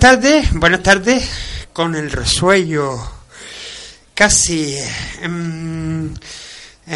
[0.00, 1.28] tardes, buenas tardes,
[1.74, 2.98] con el resuello
[4.14, 6.10] casi eh,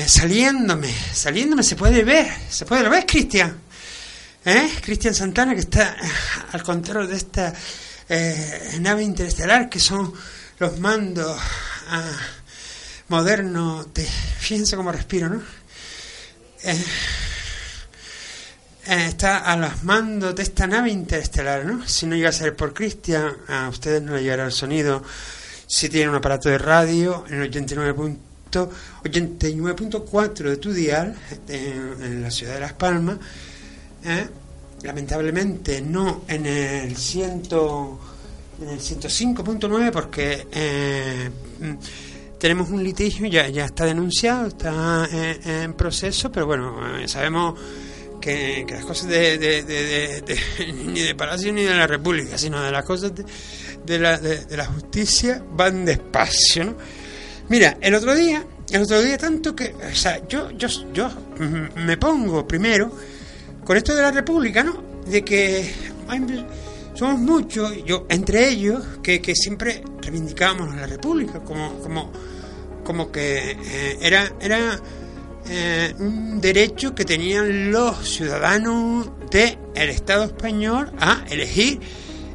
[0.09, 3.61] saliéndome, saliéndome, se puede ver, se puede, ¿lo ves, Cristian?
[4.43, 4.71] ¿Eh?
[4.81, 5.95] Cristian Santana, que está
[6.51, 7.53] al control de esta
[8.09, 10.11] eh, nave interestelar, que son
[10.59, 11.39] los mandos
[11.89, 12.11] ah,
[13.09, 14.05] modernos de...
[14.05, 15.43] Fíjense cómo respiro, ¿no?
[18.87, 21.87] Eh, eh, está a los mandos de esta nave interestelar, ¿no?
[21.87, 25.03] Si no llega a ser por Cristian, a ustedes no le llegará el sonido.
[25.67, 28.17] Si tienen un aparato de radio en el 89.4
[29.05, 31.17] 89 de tu dial,
[31.49, 33.19] en, en, la ciudad de Las Palmas,
[34.05, 34.27] ¿eh?
[34.83, 37.99] lamentablemente no en el, ciento,
[38.61, 41.31] en el 105.9 porque eh,
[42.39, 47.59] tenemos un litigio, ya, ya está denunciado, está en, en proceso, pero bueno, eh, sabemos
[48.25, 50.25] que, las cosas de,
[50.85, 54.19] ni de Palacio ni de la República, sino de las cosas de, la,
[54.51, 56.65] la justicia van despacio.
[56.65, 56.77] ¿no?
[57.51, 61.11] Mira, el otro día, el otro día tanto que, o sea, yo, yo, yo
[61.77, 62.91] me pongo primero
[63.63, 64.83] con esto de la República, ¿no?
[65.07, 65.71] De que
[66.95, 72.11] somos muchos, yo entre ellos, que, que siempre reivindicábamos la República como, como,
[72.85, 74.81] como que eh, era, era
[75.47, 81.81] eh, un derecho que tenían los ciudadanos del Estado español a elegir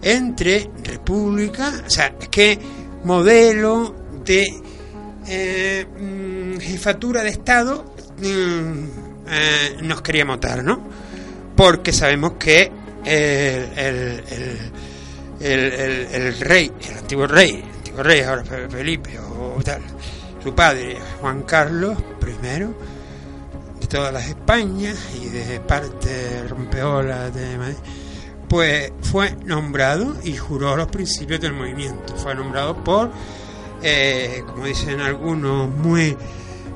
[0.02, 2.60] entre república, o sea, que
[3.04, 4.48] modelo de
[5.28, 8.84] eh, mm, jefatura de Estado mm,
[9.28, 10.88] eh, nos queríamos dar, ¿no?
[11.56, 12.72] Porque sabemos que
[13.06, 14.24] el,
[15.40, 19.82] el, rey, el antiguo rey, el antiguo rey, ahora Felipe o tal,
[20.44, 22.89] su padre, Juan Carlos I, de
[23.90, 27.76] todas las Españas y de parte rompeola de Madrid,
[28.48, 32.16] pues fue nombrado y juró los principios del movimiento.
[32.16, 33.12] Fue nombrado por,
[33.82, 36.16] eh, como dicen algunos, muy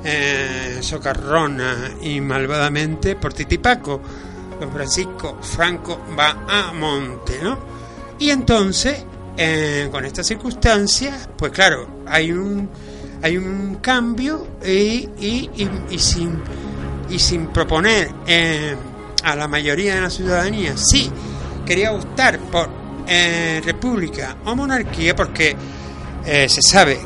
[0.03, 4.01] eh, socarrona y malvadamente por Titipaco.
[4.59, 7.57] Don Francisco Franco va a monte, ¿no?
[8.19, 9.03] Y entonces,
[9.37, 12.69] eh, con estas circunstancias, pues claro, hay un
[13.23, 15.49] hay un cambio y, y,
[15.89, 16.41] y, sin,
[17.13, 18.75] y sin proponer eh,
[19.23, 21.11] a la mayoría de la ciudadanía si
[21.63, 22.67] quería optar por
[23.07, 25.55] eh, república o monarquía, porque
[26.25, 26.99] eh, se sabe,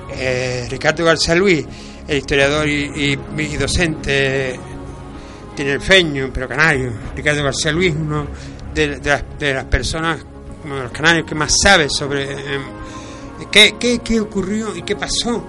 [0.70, 1.66] Ricardo García Luis,
[2.08, 3.16] el historiador y,
[3.60, 4.58] docente
[5.56, 8.28] tinerfeño, pero canario, Ricardo García Luis, uno
[8.74, 10.20] de, las, de las personas,
[10.64, 12.30] uno de los canarios que más sabe sobre
[13.52, 15.44] qué, qué, qué ocurrió y qué pasó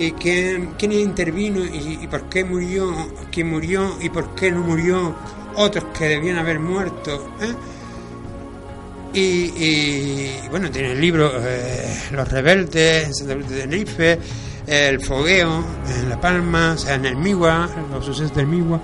[0.00, 2.90] y quién, quién intervino y, por qué murió,
[3.30, 5.14] quién murió y por qué no murió,
[5.54, 7.28] otros que debían haber muerto.
[7.42, 7.54] ¿eh?
[9.12, 14.18] Y, bueno, tiene el libro eh, Los Rebeldes en Santa Cruz de Tenerife,
[14.66, 15.62] El Fogueo
[15.94, 18.80] en La Palma, o sea, en el Migua, los sucesos del Migua,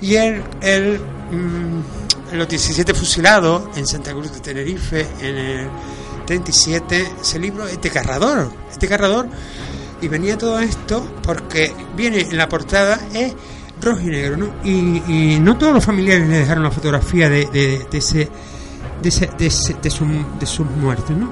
[0.00, 0.98] y el, el,
[1.32, 5.68] mm, los 17 fusilados en Santa Cruz de Tenerife en el
[6.24, 7.12] 37.
[7.20, 9.28] Ese libro es desgarrador, es desgarrador
[10.00, 13.34] y venía todo esto porque viene en la portada, es
[13.80, 14.54] rojo y negro, ¿no?
[14.64, 18.28] Y, no todos los familiares le dejaron la fotografía de, de, ese,
[19.02, 19.50] de, ese, de,
[19.82, 20.06] de, su,
[20.38, 21.30] de sus muertes, ¿no?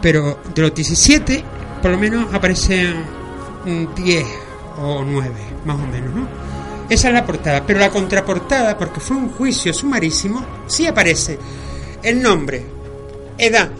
[0.00, 1.44] Pero de los 17,
[1.82, 3.04] por lo menos aparecen
[3.64, 4.26] 10
[4.78, 5.30] o 9,
[5.64, 6.28] más o menos, ¿no?
[6.88, 11.38] Esa es la portada, pero la contraportada, porque fue un juicio sumarísimo, sí aparece
[12.02, 12.64] el nombre,
[13.38, 13.70] edad,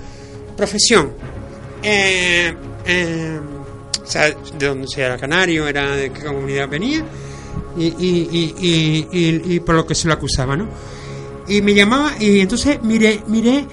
[0.57, 1.13] profesión,
[1.83, 2.55] eh,
[2.85, 3.41] eh,
[4.12, 7.05] de donde sea era canario, era de qué comunidad venía
[7.77, 10.69] y, y, y, y, por lo que se lo acusaba, ¿no?
[11.49, 13.67] Y me llamaba y entonces miré, miré,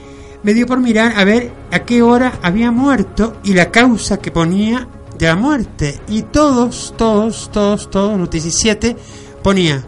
[0.43, 4.31] me dio por mirar a ver a qué hora había muerto y la causa que
[4.31, 4.87] ponía
[5.17, 5.99] de la muerte.
[6.07, 8.95] Y todos, todos, todos, todos, los 17
[9.43, 9.83] ponía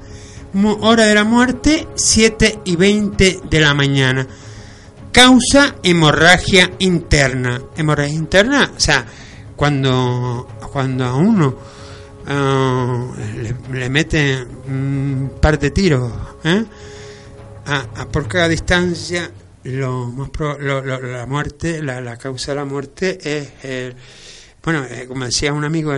[0.81, 4.28] hora de la muerte 7 y 20 de la mañana.
[5.12, 7.62] Causa hemorragia interna.
[7.75, 9.06] Hemorragia interna, o sea,
[9.60, 11.54] cuando, cuando a uno
[12.26, 16.14] eh, le, mete un par de tiros
[16.46, 16.64] ¿eh?
[17.66, 19.30] a, por cada distancia,
[19.64, 20.30] lo más
[20.62, 23.96] la muerte, la, causa de la muerte es,
[24.64, 25.92] bueno, eh, como decía un amigo,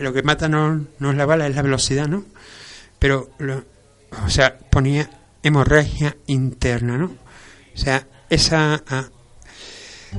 [0.00, 2.24] lo que mata no, no, es la bala, es la velocidad, ¿no?
[2.98, 3.30] Pero,
[4.24, 5.08] o sea, ponía
[5.44, 7.14] hemorragia interna, ¿no?
[7.72, 8.82] O sea, esa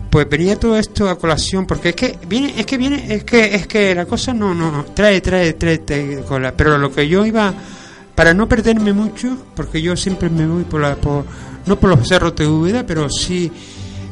[0.09, 3.55] pues venía todo esto a colación porque es que viene es que viene es que
[3.55, 6.53] es que la cosa no no trae trae trae, cola.
[6.55, 7.53] Pero lo que yo iba
[8.15, 11.25] para no perderme mucho porque yo siempre me voy por la por
[11.65, 13.51] no por los cerros de Úbeda pero sí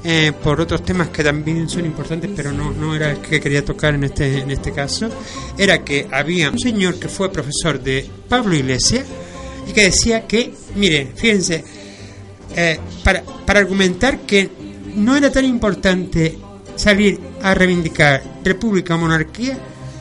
[0.04, 3.64] eh, por otros temas que también son importantes pero no no era el que quería
[3.64, 5.10] tocar en este en este caso
[5.58, 9.06] era que había un señor que fue profesor de Pablo Iglesias
[9.68, 11.64] y que decía que miren fíjense
[12.56, 14.65] eh, para, para argumentar que
[14.96, 16.38] no era tan importante
[16.76, 19.58] salir a reivindicar república o monarquía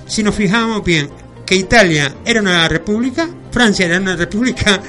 [0.06, 1.08] si nos fijamos bien
[1.46, 4.80] que Italia era una república, Francia era una república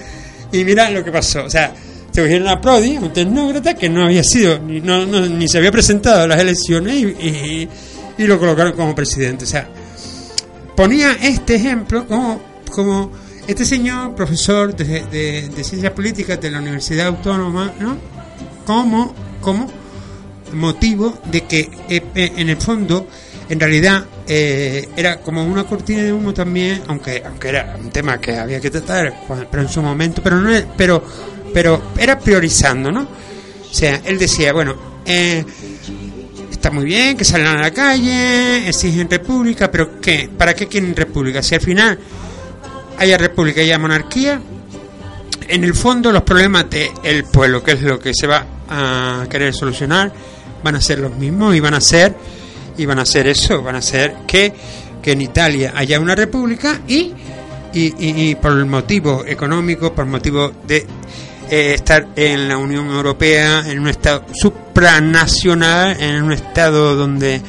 [0.52, 1.46] y mirad lo que pasó.
[1.46, 1.74] O sea,
[2.12, 5.72] se cogieron a Prodi, un tecnócrata que no había sido, ni, no, ni se había
[5.72, 7.70] presentado a las elecciones y,
[8.18, 9.44] y, lo colocaron como presidente.
[9.44, 9.68] O sea,
[10.76, 13.12] ponía este ejemplo como, como
[13.48, 17.98] este señor, profesor de, de, de ciencias políticas de la Universidad Autónoma, ¿no?
[18.66, 19.68] Como, como
[20.56, 23.08] motivo de que eh, eh, en el fondo
[23.48, 28.20] en realidad eh, era como una cortina de humo también aunque aunque era un tema
[28.20, 29.14] que había que tratar
[29.52, 31.04] pero en su momento pero no pero
[31.54, 34.76] pero era priorizando no o sea él decía bueno
[36.50, 40.96] está muy bien que salgan a la calle exigen república pero qué para qué quieren
[40.96, 42.00] república si al final
[42.98, 44.42] haya república y haya monarquía
[45.48, 49.54] en el fondo los problemas del pueblo que es lo que se va a querer
[49.54, 50.12] solucionar
[50.66, 52.16] van a ser los mismos y van a ser
[52.76, 54.52] y van a ser eso, van a ser que,
[55.00, 57.14] que en Italia haya una república y,
[57.72, 60.88] y, por el motivo económico, por motivo de
[61.52, 67.42] eh, estar en la Unión Europea, en un estado supranacional, en un estado donde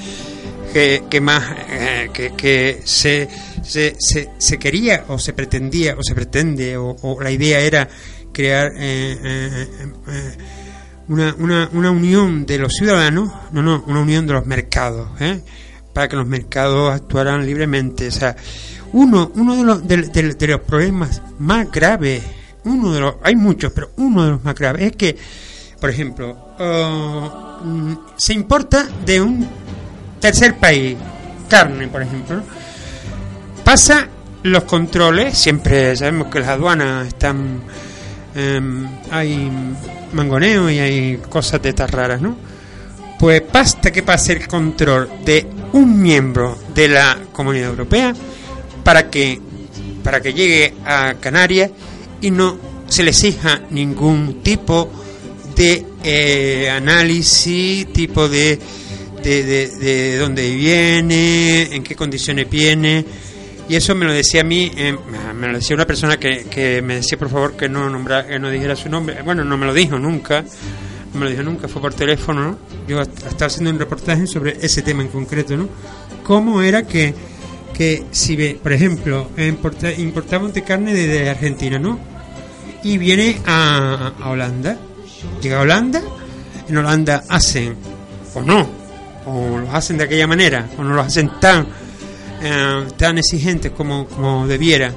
[1.09, 3.31] que, más eh, que, que se,
[3.63, 3.97] se,
[4.37, 7.89] se, quería o se pretendía o se pretende o, la idea era
[8.31, 9.17] crear eh,
[11.09, 15.09] una, una, una unión de los ciudadanos, no, no, una unión de los mercados,
[15.93, 18.09] para que los mercados actuaran libremente.
[18.09, 18.37] O sea,
[18.93, 22.23] uno, uno de los, de, los problemas más graves,
[22.65, 25.17] uno de los, hay muchos, pero uno de los más graves es que,
[25.81, 26.37] por ejemplo,
[27.65, 29.49] mm, se importa de un
[30.21, 30.97] tercer país
[31.49, 32.43] carne, por ejemplo,
[33.65, 34.09] pasa
[34.43, 37.61] los controles, siempre sabemos que las aduanas están,
[38.37, 39.51] em, hay
[40.13, 42.37] mangoneo y hay cosas de estas raras, ¿no?
[43.19, 48.15] Pues basta que pase el control de un miembro de la Comunidad Europea
[48.85, 49.41] para que,
[50.03, 51.71] para que llegue a Canarias
[52.21, 54.91] y no se le exija ningún tipo
[55.57, 58.59] de eh, análisis, tipo de,
[59.23, 63.05] de, de, dónde viene, en qué condiciones viene.
[63.69, 64.97] Y eso me lo decía a mí, eh,
[65.35, 68.39] me lo decía una persona que, que me decía por favor que no nombra, que
[68.39, 69.21] no dijera su nombre.
[69.23, 70.45] Bueno, no me lo dijo nunca,
[71.13, 72.59] no me lo dijo nunca, fue por teléfono, ¿no?
[72.87, 75.69] Yo estaba haciendo un reportaje sobre ese tema en concreto, ¿no?
[76.23, 77.15] Cómo era que
[77.77, 81.99] que si ve, por ejemplo, importa, importamos de carne desde Argentina, ¿no?
[82.83, 84.79] Y viene a, Holanda,
[85.43, 86.01] llega a Holanda,
[86.69, 87.77] en Holanda hacen,
[88.35, 88.67] o no,
[89.27, 91.67] o lo hacen de aquella manera, o no lo hacen tan,
[92.47, 94.93] eh, tan exigentes como, como debiera,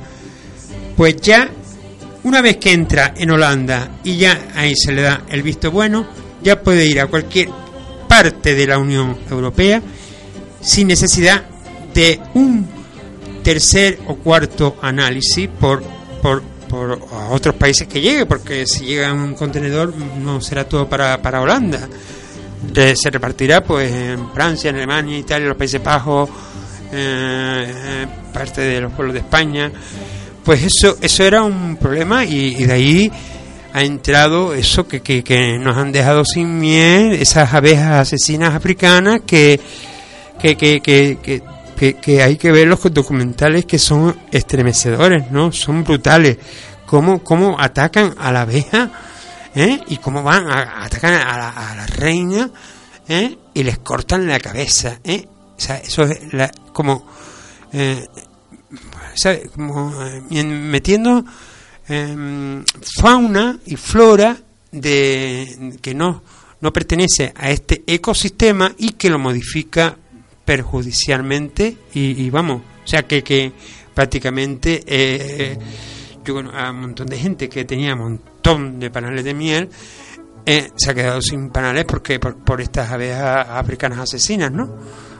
[0.96, 1.50] pues ya,
[2.24, 6.08] una vez que entra en Holanda y ya ahí se le da el visto bueno,
[6.42, 7.50] ya puede ir a cualquier
[8.08, 9.82] parte de la Unión Europea
[10.62, 11.44] sin necesidad
[11.94, 12.68] de un
[13.44, 15.82] tercer o cuarto análisis por,
[16.22, 17.00] por, por
[17.32, 21.88] otros países que llegue, porque si llega un contenedor no será todo para, para Holanda.
[22.74, 26.30] se repartirá pues en Francia, en Alemania, Italia, los Países Bajos,
[26.92, 29.72] eh, eh, parte de los pueblos de España.
[30.44, 33.12] Pues eso, eso era un problema y, de ahí
[33.74, 39.60] ha entrado eso que, que, nos han dejado sin miel, esas abejas asesinas africanas que,
[40.40, 45.52] que, que, hay que ver los documentales que son estremecedores, ¿no?
[45.52, 46.38] Son brutales.
[46.88, 48.90] Cómo, cómo atacan a la abeja,
[49.54, 49.80] ¿eh?
[49.90, 52.50] Y cómo van, a, atacan a la, a la reina.
[53.54, 55.00] Y les cortan la cabeza.
[55.60, 56.22] O sea, eso es
[56.72, 57.06] como,
[57.74, 58.08] eh,
[59.54, 61.26] como eh, metiendo
[61.90, 62.64] em,
[62.96, 64.38] fauna y flora
[64.72, 66.24] de que no
[66.62, 69.98] no pertenece a este ecosistema y que lo modifica
[70.44, 73.54] perjudicialmente y, vamos, o sea que, que
[73.94, 75.58] prácticamente eh,
[76.26, 79.70] yo a un montón de gente que tenía un montón de panales de miel
[80.46, 84.78] eh, se ha quedado sin panales porque por, estas abejas africanas asesinas, ¿no?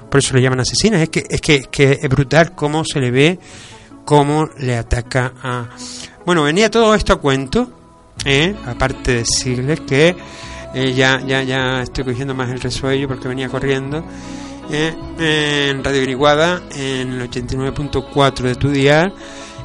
[0.10, 1.02] Por eso le llaman asesinas.
[1.02, 3.40] Es que es que, es brutal cómo se le ve,
[4.06, 5.70] cómo le ataca a.
[6.26, 7.70] Bueno, venía todo esto a cuento,
[8.26, 8.56] ¿eh?
[8.66, 10.16] aparte de decirles que
[10.74, 14.04] eh, ya ya ya estoy cogiendo más el resuello porque venía corriendo
[14.72, 19.12] en Radio Griguada en el 89.4 de tu día.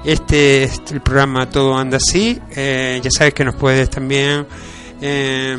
[0.04, 2.38] Este es el programa Todo Anda Así.
[2.54, 4.46] Eh, ya sabes que nos puedes también
[5.00, 5.56] eh,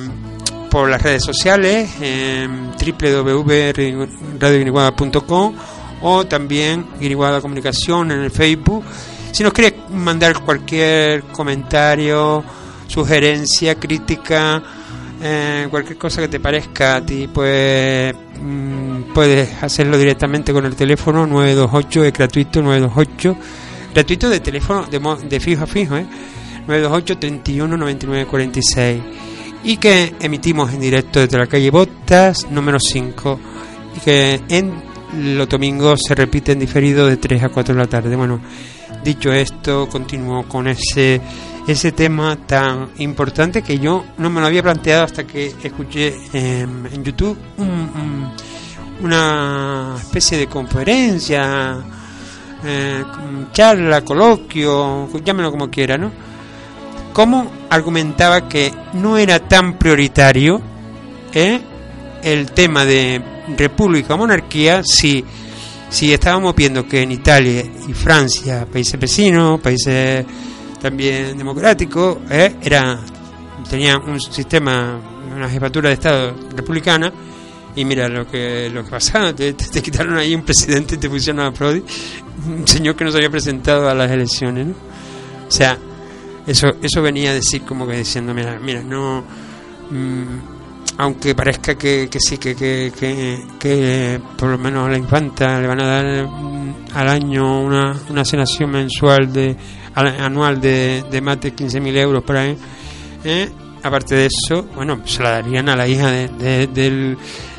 [0.75, 5.55] por las redes sociales en www.radioguiriguada.com
[6.01, 8.84] o también Griguada Comunicación en el Facebook.
[9.32, 12.44] Si nos quieres mandar cualquier comentario,
[12.88, 14.62] sugerencia, crítica,
[15.22, 20.75] eh, cualquier cosa que te parezca a ti, pues mm, puedes hacerlo directamente con el
[20.75, 23.38] teléfono 928, es gratuito, 928,
[23.94, 26.05] gratuito de teléfono de, de fijo a fijo, ¿eh?
[26.67, 29.01] 928 31 99 46
[29.65, 33.39] y que emitimos en directo desde la calle Botas número 5
[33.98, 34.72] y que en
[35.36, 38.15] los domingos se repite en diferido de 3 a 4 de la tarde.
[38.15, 38.39] Bueno,
[39.03, 41.19] dicho esto, continúo con ese
[41.67, 47.03] ese tema tan importante que yo no me lo había planteado hasta que escuché en
[47.03, 47.38] YouTube
[49.01, 51.77] una especie de conferencia,
[52.63, 53.03] eh,
[53.51, 56.12] charla, coloquio, llámelo como quiera, ¿no?
[57.15, 60.62] Cómo argumentaba que no era tan prioritario
[61.34, 61.62] ¿eh?
[62.22, 63.22] el tema de
[63.57, 65.24] república o monarquía si,
[66.12, 70.25] estábamos viendo que en Italia y Francia, países vecinos, países
[70.81, 72.57] también democrático, ¿eh?
[72.62, 73.00] era
[73.69, 75.00] tenía un sistema,
[75.34, 77.13] una jefatura de Estado republicana,
[77.77, 81.10] Y mira lo que lo que pasa, te, te, quitaron ahí un presidente y te
[81.10, 81.81] pusieron a Prodi,
[82.45, 84.75] un señor que no se había presentado a las elecciones, ¿no?
[85.48, 85.77] O sea,
[86.48, 89.24] eso eso venía a decir como que diciendo, mira, mira, no...
[89.90, 90.56] Mmm,
[90.98, 92.92] aunque parezca que, que sí, que, que,
[93.60, 98.00] que, por lo menos a la infanta le van a dar mm, al año una,
[98.10, 99.56] una asignación mensual de
[99.94, 102.58] anual de, de más de 15.000 euros por ahí.
[103.24, 103.50] ¿eh?
[103.84, 107.18] Aparte de eso, bueno, se la darían a la hija del,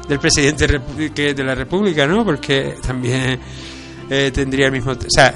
[0.09, 2.25] del presidente de la República, ¿no?
[2.25, 3.39] Porque también
[4.11, 4.93] eh, tendría el mismo...
[4.93, 5.35] O sea,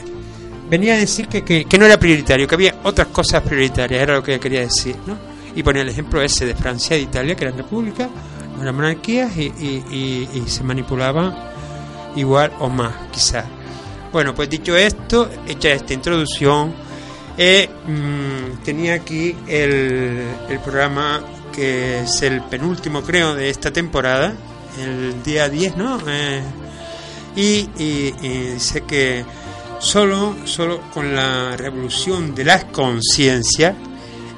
[0.71, 4.23] venía a decir que, que, no era prioritario, que había otras cosas prioritarias, era lo
[4.23, 5.19] que quería decir, ¿no?
[5.55, 8.09] y ponía el ejemplo ese de Francia e Italia, que eran repúblicas,
[8.57, 11.35] no eran monarquías y, y, se manipulaban
[12.17, 13.45] igual o más, quizás.
[14.13, 16.73] Bueno, pues dicho esto, hecha esta introducción,
[17.37, 21.21] eh, mm, tenía aquí el, el programa
[21.53, 24.35] que es el penúltimo, creo, de esta temporada,
[24.81, 25.99] el día 10, ¿no?
[26.09, 26.43] Eh,
[27.37, 28.13] y, y,
[28.55, 29.25] dice que
[29.81, 33.75] solo, solo con la revolución de las conciencias,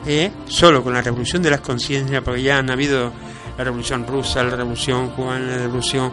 [0.07, 0.31] ¿eh?
[0.47, 3.13] solo con la revolución de las conciencias, porque ya han habido
[3.59, 6.13] la revolución rusa, la revolución cubana, la revolución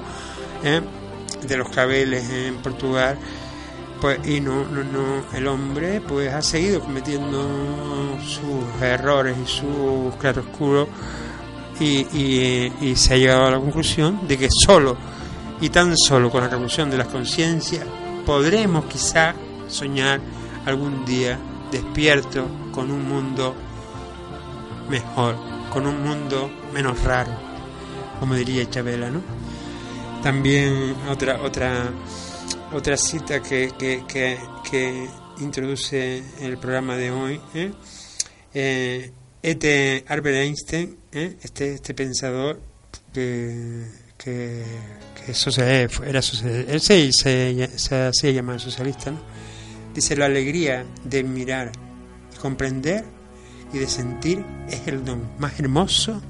[0.64, 0.82] ¿eh?
[1.48, 3.18] de los cabeles en Portugal,
[4.02, 10.16] pues y no, no, no, el hombre pues ha seguido cometiendo sus errores y sus
[10.16, 10.88] claroscuros
[11.80, 14.98] y, y, y se ha llegado a la conclusión de que solo
[15.62, 17.86] y tan solo con la revolución de las conciencias
[18.30, 19.34] podremos quizá
[19.68, 20.22] soñar
[20.68, 21.40] algún día
[21.72, 23.56] despierto con un mundo
[24.88, 25.36] mejor,
[25.74, 27.32] con un mundo menos raro,
[28.20, 29.24] como diría Chabela, ¿no?
[30.22, 31.90] También otra otra
[32.72, 35.10] otra cita que, que, que,
[35.40, 39.12] introduce el programa de hoy, ¿eh?
[39.42, 41.36] este Albert Einstein, ¿eh?
[41.42, 42.62] este este pensador
[43.12, 43.88] que,
[44.20, 44.64] que,
[45.30, 49.20] era él se, se, se hacía llamar socialista, ¿no?
[49.94, 51.72] dice la alegría de mirar
[52.42, 53.04] comprender
[53.74, 56.22] y de sentir es el don más hermoso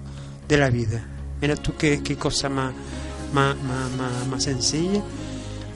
[0.47, 1.05] de la vida.
[1.41, 2.73] Mira tú qué, qué cosa más,
[3.33, 5.01] más, más, más, sencilla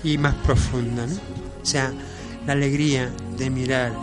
[0.04, 1.15] y más profunda, ¿no?
[1.62, 1.93] O sea,
[2.45, 3.93] la alegría de mirar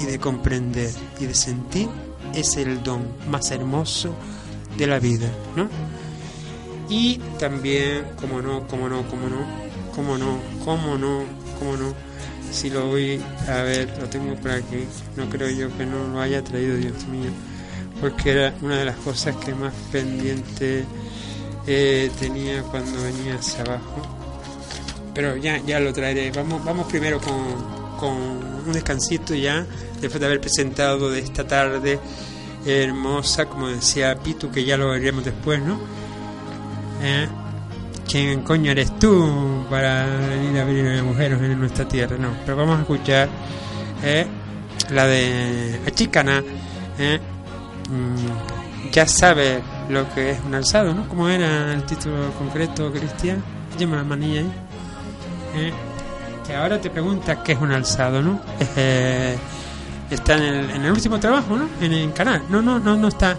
[0.00, 1.88] y de comprender y de sentir
[2.34, 4.14] es el don más hermoso
[4.76, 5.68] de la vida, ¿no?
[6.88, 9.44] Y también, como no, como no, como no,
[9.94, 11.24] como no, como no,
[11.58, 11.94] como no,
[12.52, 16.20] si lo voy a ver, lo tengo por aquí, no creo yo que no lo
[16.20, 17.30] haya traído, Dios mío,
[18.00, 20.84] porque era una de las cosas que más pendiente
[21.66, 24.02] eh, tenía cuando venía hacia abajo.
[25.12, 26.30] Pero ya, ya lo traeré.
[26.30, 28.12] Vamos, vamos primero con, con
[28.66, 29.66] un descansito ya,
[30.00, 31.98] después de haber presentado de esta tarde
[32.66, 35.78] hermosa, como decía Pitu, que ya lo veremos después, ¿no?
[37.02, 37.28] Eh,
[38.08, 42.16] ¿quién coño eres tú para venir a abrir agujeros en nuestra tierra?
[42.18, 43.28] No, pero vamos a escuchar
[44.02, 44.26] eh,
[44.90, 46.42] la de Achicana.
[46.98, 47.20] Eh,
[47.90, 51.08] mm, ya sabe lo que es un alzado, ¿no?
[51.08, 53.42] ¿Cómo era el título concreto, Cristian?
[53.78, 54.52] Llama la manilla ahí.
[55.56, 55.72] Eh,
[56.46, 58.40] que ahora te preguntas qué es un alzado, ¿no?
[58.76, 59.36] Eh,
[60.10, 61.68] está en el, en el último trabajo, ¿no?
[61.80, 62.42] En el canal.
[62.48, 63.36] No, no, no, no está.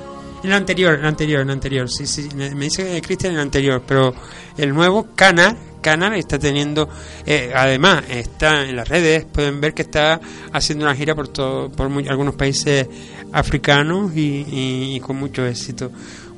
[0.47, 1.89] El anterior, el anterior, el anterior.
[1.89, 4.15] Sí, sí, me dice Cristian en el anterior, pero
[4.57, 6.88] el nuevo canal, canal está teniendo,
[7.25, 10.21] eh, además está en las redes, pueden ver que está
[10.53, 12.88] haciendo una gira por todo, por algunos países
[13.33, 15.91] africanos y, con mucho éxito.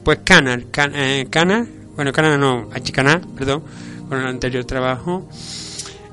[0.04, 3.62] Pues canal, eh, canal, bueno, canal no, Achicaná, perdón,
[4.10, 5.30] con el anterior trabajo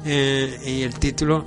[0.05, 1.47] eh, y el título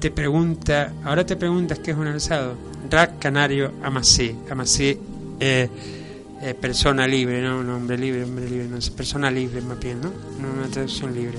[0.00, 2.54] te pregunta, ahora te preguntas qué es un alzado.
[2.90, 4.34] Rack Canario Amasí.
[4.50, 4.98] Amasí
[5.44, 5.68] eh,
[6.42, 7.58] eh, persona libre, ¿no?
[7.60, 10.12] Un hombre libre, hombre libre, no persona libre más bien, ¿no?
[10.38, 11.38] Una traducción libre.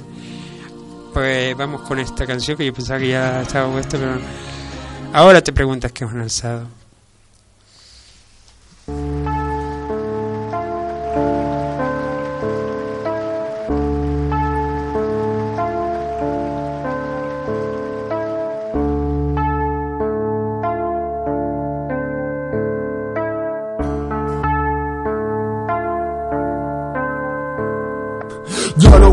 [1.14, 4.18] Pues vamos con esta canción que yo pensaba que ya estaba puesta, pero
[5.14, 6.68] ahora te preguntas qué es un.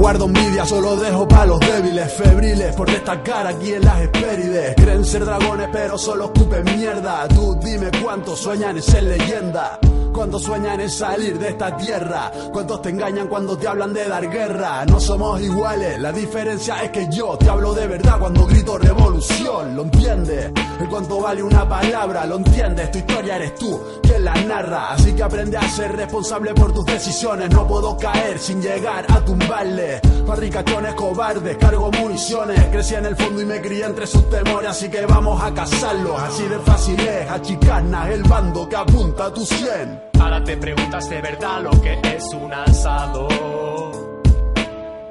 [0.03, 4.75] Guardo envidia, solo dejo para los débiles, febriles por destacar aquí en las espérides.
[4.77, 7.29] Creen ser dragones, pero solo escupen mierda.
[7.29, 9.79] Tú dime cuántos sueñan en ser leyenda.
[10.13, 12.31] Cuando sueñan en salir de esta tierra.
[12.53, 14.85] Cuántos te engañan cuando te hablan de dar guerra.
[14.87, 19.75] No somos iguales, la diferencia es que yo te hablo de verdad cuando grito revolución.
[19.75, 20.53] ¿Lo entiendes?
[20.79, 22.91] En cuanto vale una palabra, lo entiendes.
[22.91, 24.93] Tu historia eres tú quien la narra.
[24.93, 27.51] Así que aprende a ser responsable por tus decisiones.
[27.51, 30.01] No puedo caer sin llegar a tumbarle.
[30.27, 32.65] Barricachones cobardes, cargo municiones.
[32.67, 34.71] Crecí en el fondo y me crié entre sus temores.
[34.71, 36.21] Así que vamos a cazarlos.
[36.21, 40.12] Así de fácil es achicarnos el bando que apunta a tu cien.
[40.23, 43.29] Ahora te preguntas de verdad lo que es un alzado.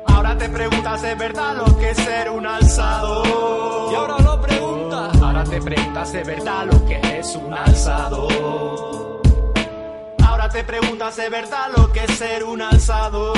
[0.05, 3.91] Ahora te preguntas de verdad lo que es ser un alzado.
[3.91, 5.21] Y ahora lo preguntas.
[5.21, 8.27] Ahora te preguntas de verdad lo que es un alzado.
[10.25, 13.33] Ahora te preguntas de verdad lo que es ser un alzado.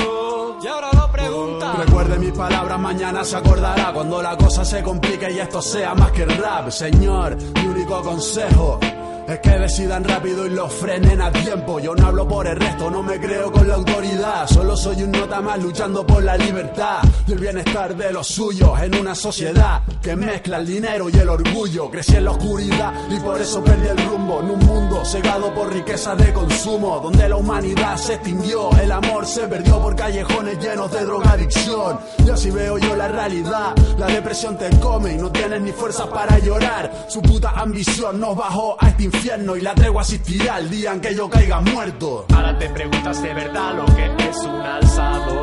[0.62, 1.76] Y ahora lo preguntas.
[1.76, 6.12] Recuerde mis palabras, mañana se acordará cuando la cosa se complique y esto sea más
[6.12, 6.70] que rap.
[6.70, 8.78] Señor, mi único consejo
[9.26, 11.80] es que decidan rápido y lo frenen a tiempo.
[11.80, 14.46] Yo no hablo por el resto, no me creo con la autoridad.
[14.46, 18.78] Solo soy un nota más luchando por la libertad y el bienestar de los suyos
[18.82, 21.90] en una sociedad que mezcla el dinero y el orgullo.
[21.90, 24.40] Crecí en la oscuridad y por eso perdí el rumbo.
[24.40, 29.26] En un mundo cegado por riqueza de consumo, donde la humanidad se extinguió, el amor
[29.26, 31.98] se perdió por callejones llenos de drogadicción.
[32.26, 33.74] Y así veo yo la realidad.
[33.98, 37.06] La depresión te come y no tienes ni fuerzas para llorar.
[37.08, 41.00] Su puta ambición nos bajó a este infierno y la tregua asistirá el día en
[41.00, 42.26] que yo caiga muerto.
[42.34, 45.42] Ahora te preguntas de verdad lo que es un alzado.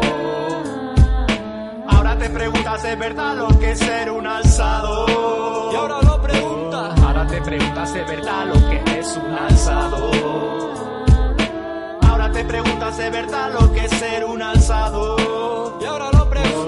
[1.88, 5.71] Ahora te preguntas de verdad lo que es ser un alzado.
[5.71, 6.99] Y ahora lo preguntas.
[7.01, 10.12] Ahora te preguntas de verdad lo que es un alzado.
[12.01, 15.79] Ahora te preguntas de verdad lo que es ser un alzado.
[15.81, 16.20] Y ahora lo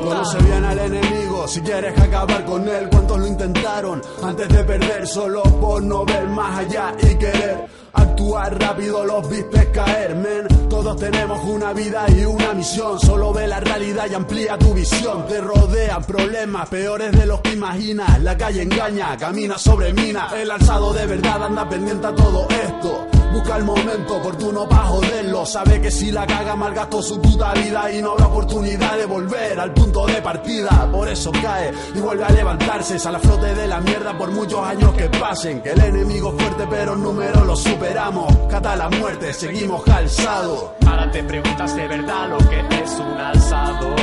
[0.03, 2.89] Conoce bien al enemigo si quieres acabar con él.
[2.89, 7.67] ¿Cuántos lo intentaron antes de perder solo por no ver más allá y querer?
[7.93, 10.67] Actuar rápido los viste caer, men.
[10.67, 12.99] Todos tenemos una vida y una misión.
[12.99, 15.25] Solo ve la realidad y amplía tu visión.
[15.27, 18.21] Te rodean problemas peores de los que imaginas.
[18.21, 20.29] La calle engaña, camina sobre mina.
[20.35, 23.22] El alzado de verdad anda pendiente a todo esto.
[23.33, 25.43] Busca el momento oportuno para joderlo.
[25.43, 29.59] Sabe que si la caga malgastó su puta vida y no habrá oportunidad de volver
[29.59, 30.87] al punto de partida.
[30.91, 32.99] Por eso cae y vuelve a levantarse.
[32.99, 35.61] Sale a flote de la mierda por muchos años que pasen.
[35.61, 38.31] Que el enemigo es fuerte, pero en número lo superamos.
[38.49, 40.65] Cata la muerte, seguimos calzados.
[40.85, 43.95] Ahora te preguntas de verdad lo que es un alzado.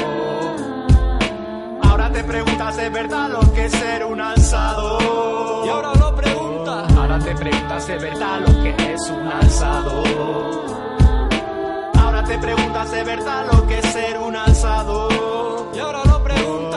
[1.82, 4.98] Ahora te preguntas de verdad lo que es ser un alzado.
[5.64, 5.99] Y ahora
[7.20, 10.02] te preguntas de verdad lo que es un alzado.
[11.98, 15.08] Ahora te preguntas de verdad lo que es ser un alzado.
[15.74, 16.69] Y ahora lo preguntas.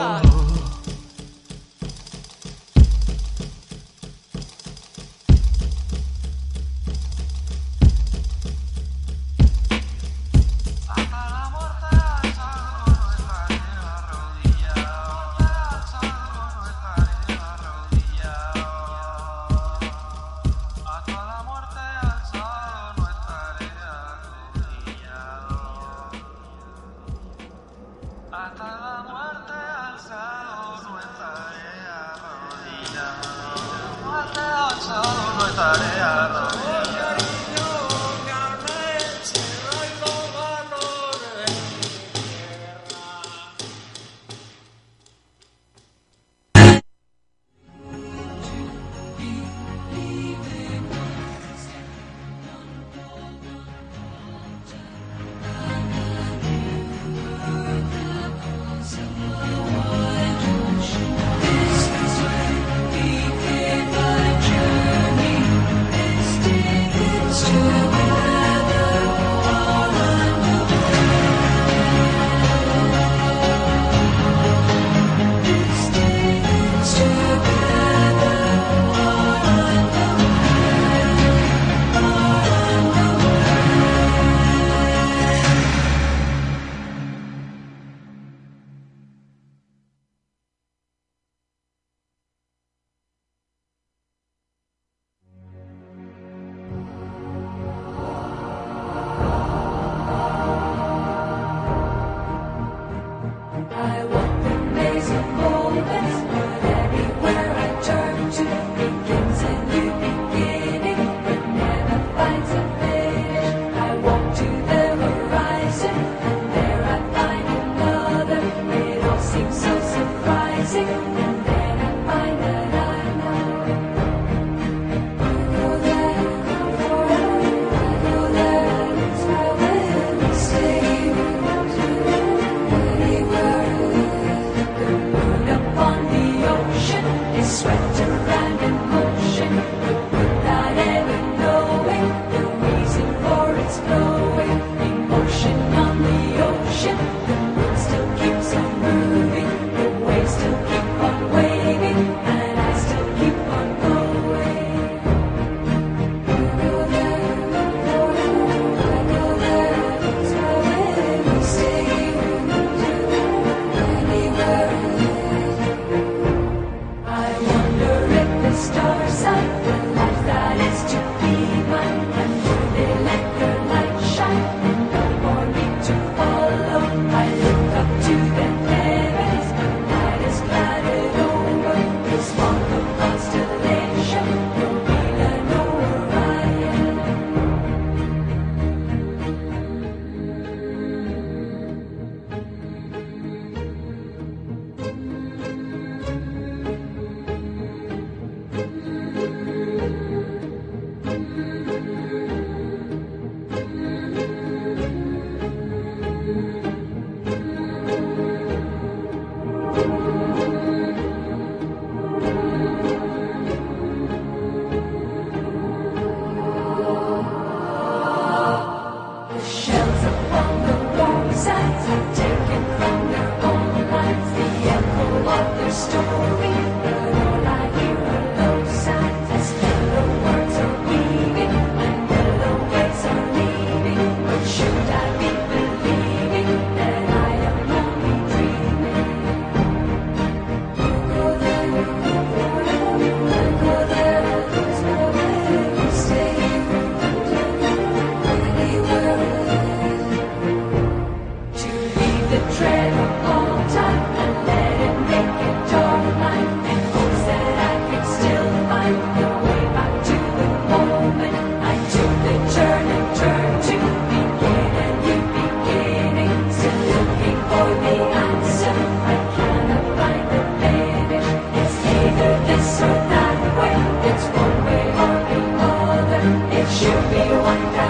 [276.74, 277.83] should be wonderful.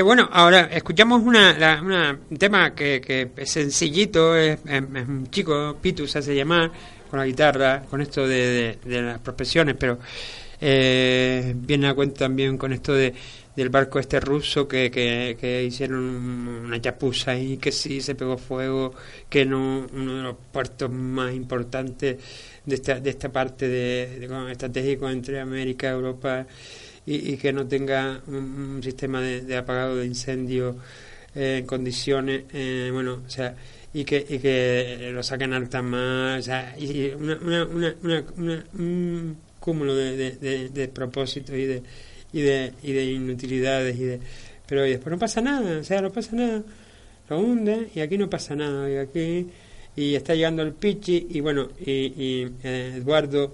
[0.00, 5.76] Eh, bueno, ahora escuchamos una, una- un tema que, que es sencillito, es, un chico,
[5.78, 6.70] Pitu se hace llamar,
[7.10, 9.98] con la guitarra, con esto de, de- las profesiones, pero
[10.58, 13.12] eh, viene a cuenta también con esto de
[13.54, 16.00] del barco este ruso que, que, que hicieron
[16.64, 18.94] una chapuza ahí, que sí se pegó fuego,
[19.28, 22.16] que no uno de los puertos más importantes
[22.64, 26.46] de esta, de esta parte de, estratégico entre América, Europa
[27.06, 30.76] y, y que no tenga un, sistema de, de apagado de incendio
[31.34, 33.54] eh, en condiciones, eh, bueno, o sea,
[33.92, 39.36] y que, y que lo saquen alta mar, o sea, y una, una, una, un
[39.58, 41.82] cúmulo de, de propósitos y de,
[42.32, 44.20] y de y de inutilidades y de
[44.66, 46.62] pero y después no pasa nada, o sea, no pasa nada,
[47.28, 49.48] lo hunde y aquí no pasa nada, y aquí
[49.96, 53.52] y está llegando el Pichi y bueno, y, y eh, Eduardo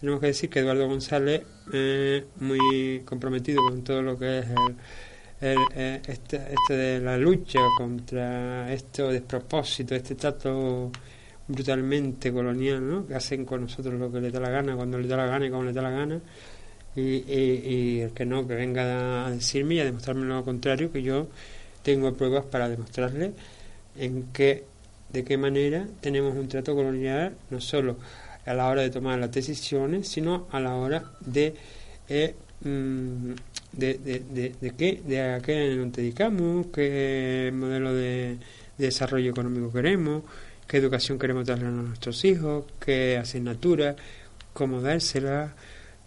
[0.00, 4.76] tenemos que decir que Eduardo González eh, muy comprometido con todo lo que es el,
[5.40, 10.90] el, eh, este, este de la lucha contra este despropósito, este trato
[11.46, 13.06] brutalmente colonial, ¿no?
[13.06, 15.46] que hacen con nosotros lo que le da la gana, cuando le da la gana
[15.46, 16.20] y como le da la gana,
[16.96, 21.02] y, y, el que no, que venga a decirme y a demostrarme lo contrario, que
[21.02, 21.28] yo
[21.82, 23.32] tengo pruebas para demostrarle
[23.96, 24.64] en qué,
[25.10, 27.96] de qué manera tenemos un trato colonial, no solo
[28.46, 31.54] a la hora de tomar las decisiones, sino a la hora de
[32.08, 33.32] eh, mm,
[33.72, 38.38] de, de, qué, de a qué nos dedicamos, qué modelo de,
[38.78, 40.24] de desarrollo económico queremos,
[40.66, 43.94] qué educación queremos darle a nuestros hijos, qué asignatura,
[44.52, 45.54] cómo dársela,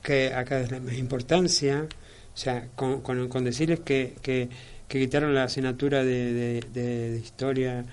[0.01, 1.87] qué a cada vez más importancia,
[2.33, 4.49] o sea, con, con, decirles que, que,
[4.87, 7.85] que quitaron la asignatura de historia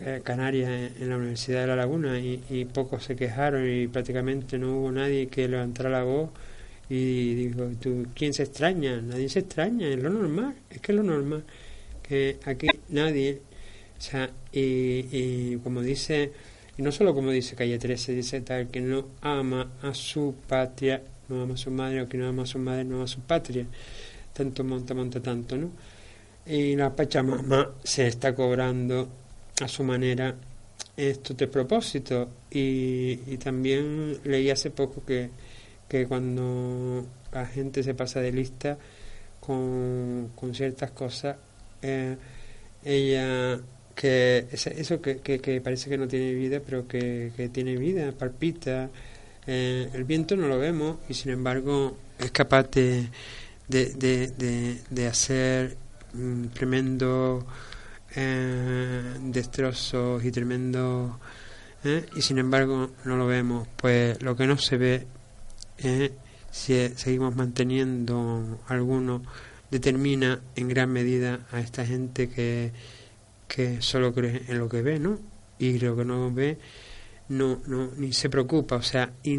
[0.00, 4.58] eh, canaria en, la Universidad de La Laguna y, y pocos se quejaron y prácticamente
[4.58, 6.30] no hubo nadie que levantara la voz
[6.88, 9.00] y dijo, ¿tú, ¿quién se extraña?
[9.00, 11.44] Nadie se extraña, es lo normal, es que es lo normal,
[12.02, 13.40] que aquí nadie,
[13.98, 16.32] o sea, y, y como dice,
[16.76, 21.02] y no solo como dice Calle 13, dice tal, que no ama a su patria,
[21.28, 23.08] no ama a su madre, o que no ama a su madre, no ama a
[23.08, 23.66] su patria,
[24.32, 25.70] tanto monta, monta tanto, ¿no?
[26.46, 29.08] Y la Pachamama se está cobrando
[29.60, 30.34] a su manera
[30.96, 32.28] estos de propósito.
[32.50, 35.30] Y, y también leí hace poco que,
[35.88, 38.78] que cuando la gente se pasa de lista
[39.40, 41.36] con, con ciertas cosas
[41.82, 42.16] eh,
[42.84, 43.60] ella
[43.94, 48.12] que eso que, que, que parece que no tiene vida pero que, que tiene vida
[48.12, 48.90] palpita
[49.46, 53.08] eh, el viento no lo vemos y sin embargo es capaz de,
[53.68, 55.76] de, de, de, de hacer
[56.14, 57.46] mm, tremendo
[58.16, 61.18] eh, destrozos y tremendo
[61.84, 62.06] ¿eh?
[62.16, 63.68] y sin embargo no lo vemos.
[63.76, 65.06] Pues lo que no se ve
[66.50, 69.22] si seguimos manteniendo alguno
[69.70, 72.72] determina en gran medida a esta gente que,
[73.48, 75.18] que solo cree en lo que ve no
[75.58, 76.58] y lo que no ve
[77.28, 78.76] no no ni se preocupa.
[78.76, 79.38] O sea, y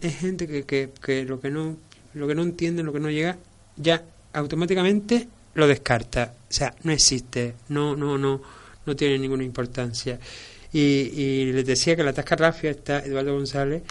[0.00, 1.76] es gente que, que, que lo que no
[2.14, 3.38] lo que no entiende lo que no llega
[3.76, 4.02] ya
[4.32, 6.34] automáticamente lo descarta.
[6.48, 8.40] O sea no existe no no no
[8.86, 10.18] no tiene ninguna importancia.
[10.72, 13.82] Y, y les decía que la tasca rafia está Eduardo González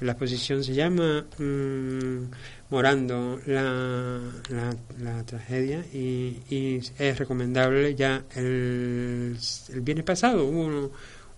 [0.00, 2.30] la exposición se llama mm,
[2.70, 9.36] Morando la, la, tragedia y, y es recomendable ya el,
[9.72, 10.90] el viernes pasado hubo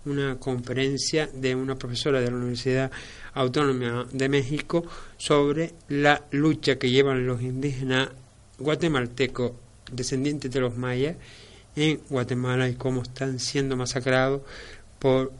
[0.05, 2.91] una conferencia de una profesora de la Universidad
[3.33, 4.85] Autónoma de México
[5.17, 8.09] sobre la lucha que llevan los indígenas
[8.59, 9.53] guatemaltecos
[9.91, 11.15] descendientes de los mayas
[11.75, 14.41] en Guatemala y cómo están siendo masacrados
[14.99, 15.31] por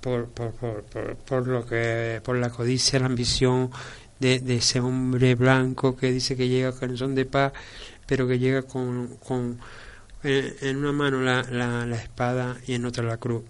[0.00, 3.70] por, por, por, por, lo que por la codicia, la ambición
[4.18, 7.52] de, ese hombre blanco que dice que llega con son de paz,
[8.06, 9.58] pero que llega con, con
[10.22, 13.42] en, en una mano la, la, la espada y en otra la cruz.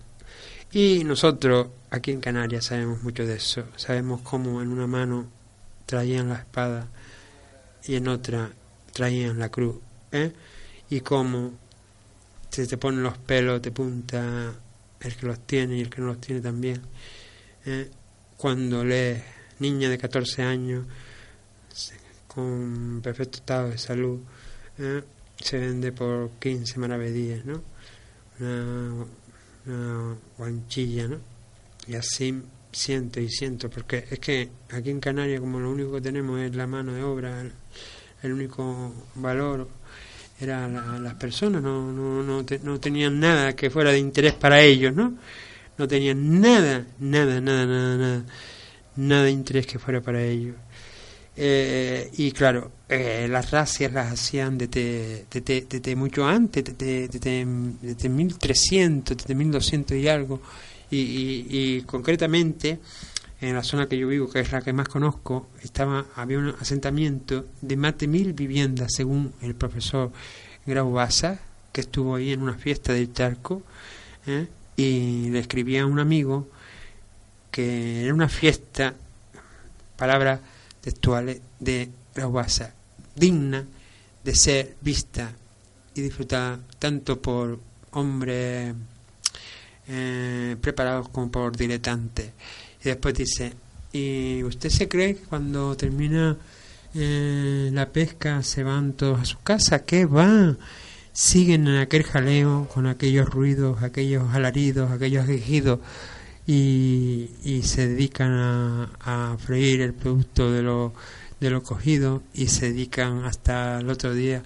[0.72, 5.26] Y nosotros aquí en Canarias sabemos mucho de eso, sabemos cómo en una mano
[5.86, 6.88] traían la espada
[7.84, 8.52] y en otra
[8.92, 9.76] traían la cruz,
[10.12, 10.32] ¿eh?
[10.90, 11.52] y cómo
[12.50, 14.52] se te ponen los pelos de punta
[15.00, 16.80] el que los tiene y el que no los tiene también.
[17.64, 17.90] ¿eh?
[18.36, 19.22] Cuando lees
[19.58, 20.86] niña de 14 años
[22.26, 24.20] con perfecto estado de salud,
[24.78, 25.02] ¿eh?
[25.38, 27.62] se vende por 15 maravedíes, ¿no?
[28.38, 29.06] Una,
[29.66, 31.18] una guanchilla, ¿no?
[31.86, 32.42] Y así
[32.72, 36.54] siento y siento, porque es que aquí en Canarias como lo único que tenemos es
[36.54, 37.44] la mano de obra,
[38.22, 39.68] el, único valor
[40.40, 44.34] era la- las personas, no, no, no, te- no tenían nada que fuera de interés
[44.34, 45.14] para ellos, ¿no?
[45.78, 48.24] No tenían nada, nada, nada, nada, nada,
[48.96, 50.56] nada de interés que fuera para ellos.
[51.36, 57.46] Eh, y claro, eh, las racias las hacían desde mucho antes, desde, desde,
[57.80, 60.42] desde 1300, desde 1200 y algo.
[60.90, 62.78] Y, y, y concretamente,
[63.40, 66.54] en la zona que yo vivo, que es la que más conozco, estaba había un
[66.60, 70.12] asentamiento de más de mil viviendas, según el profesor
[70.66, 71.40] Grau Baza,
[71.72, 73.62] que estuvo ahí en una fiesta del Charco,
[74.26, 74.46] ¿eh?
[74.76, 76.48] y le escribía a un amigo
[77.50, 78.94] que era una fiesta,
[79.96, 80.40] palabras
[80.82, 82.74] textuales de Grau Baza,
[83.14, 83.64] digna
[84.22, 85.32] de ser vista
[85.94, 87.58] y disfrutada tanto por
[87.92, 88.74] hombres
[89.88, 92.32] eh, preparados como por diletantes.
[92.82, 93.52] Y después dice,
[93.92, 96.36] ¿y usted se cree que cuando termina
[96.94, 99.84] eh, la pesca se van todos a su casa?
[99.84, 100.56] ¿Qué va?
[101.12, 105.80] Siguen en aquel jaleo con aquellos ruidos, aquellos alaridos, aquellos quejidos
[106.46, 110.92] y, y se dedican a, freír el producto de lo,
[111.40, 114.42] de lo cogido y se dedican hasta el otro día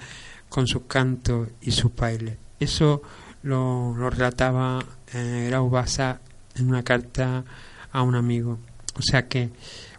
[0.49, 2.37] con sus cantos y sus bailes.
[2.61, 3.03] Eso
[3.43, 6.21] lo, lo relataba eh, Grau Basa
[6.57, 7.45] en una carta
[7.95, 8.59] a un amigo.
[8.99, 9.49] O sea que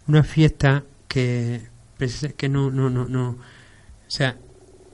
[0.08, 1.62] una fiesta que
[2.38, 3.38] que no no no no o
[4.10, 4.38] sea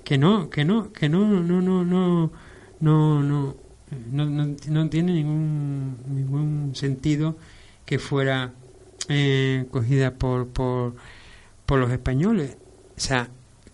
[0.04, 2.32] que no que no que no no no no
[2.80, 3.56] no no
[4.12, 7.36] no, no, no tiene ningún ningún sentido
[7.86, 8.54] que fuera
[9.10, 10.96] eh, cogida por por
[11.66, 12.56] por los españoles
[12.96, 13.30] o sea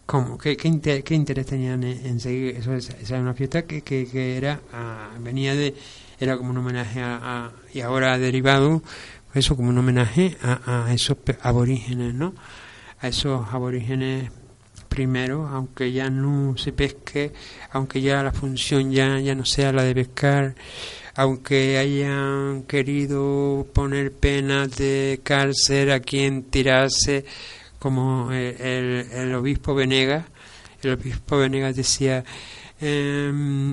[0.07, 0.37] ¿Cómo?
[0.37, 2.73] ¿Qué, qué, inter, qué interés tenían en, seguir eso?
[2.73, 5.75] Esa, esa era una fiesta que, que, que era ah, venía de
[6.17, 8.81] era como un homenaje a, a y ahora derivado
[9.33, 12.33] eso como un homenaje a, a esos aborígenes, ¿no?
[12.99, 14.31] A esos aborígenes
[14.87, 17.31] primero, aunque ya no se pesque,
[17.71, 20.55] aunque ya la función ya, ya no sea la de pescar,
[21.15, 27.25] aunque hayan querido poner penas de cárcel a quien tirase,
[27.79, 30.25] como el, el, el obispo Venegas,
[30.81, 32.23] el obispo Venegas decía,
[32.79, 33.31] eh,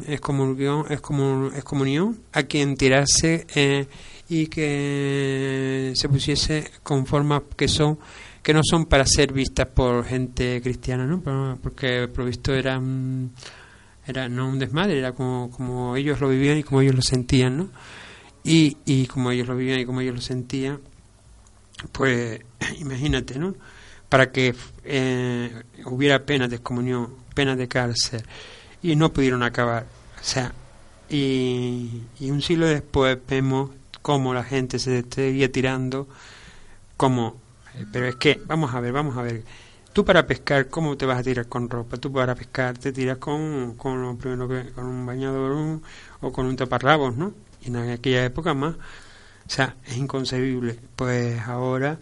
[0.08, 3.86] excomun- excomunión a quien tirase eh,
[4.28, 7.98] y que se pusiese con formas que son
[8.42, 11.22] que no son para ser vistas por gente cristiana, ¿no?
[11.62, 13.32] Porque provisto era un-
[14.06, 17.56] era no un desmadre, era como, como ellos lo vivían y como ellos lo sentían,
[17.56, 17.68] ¿no?
[18.44, 20.80] Y, y como ellos lo vivían y como ellos lo sentían,
[21.92, 22.40] pues
[22.80, 23.54] imagínate, ¿no?
[24.10, 28.22] Para que eh, hubiera penas de excomunión, penas de cárcel,
[28.84, 29.86] y no pudieron acabar.
[30.20, 30.52] O sea,
[31.08, 33.70] y, y un siglo después vemos
[34.02, 36.06] cómo la gente se seguía tirando,
[36.98, 37.40] como,
[37.74, 39.42] eh, pero es que, vamos a ver, vamos a ver,
[39.94, 41.96] tú para pescar, ¿cómo te vas a tirar con ropa?
[41.96, 45.80] Tú para pescar te tiras con, con lo primero que, con un bañador
[46.20, 47.32] o con un taparrabos, ¿no?
[47.62, 48.74] Y en aquella época más,
[49.46, 50.78] o sea, es inconcebible.
[50.94, 51.98] Pues ahora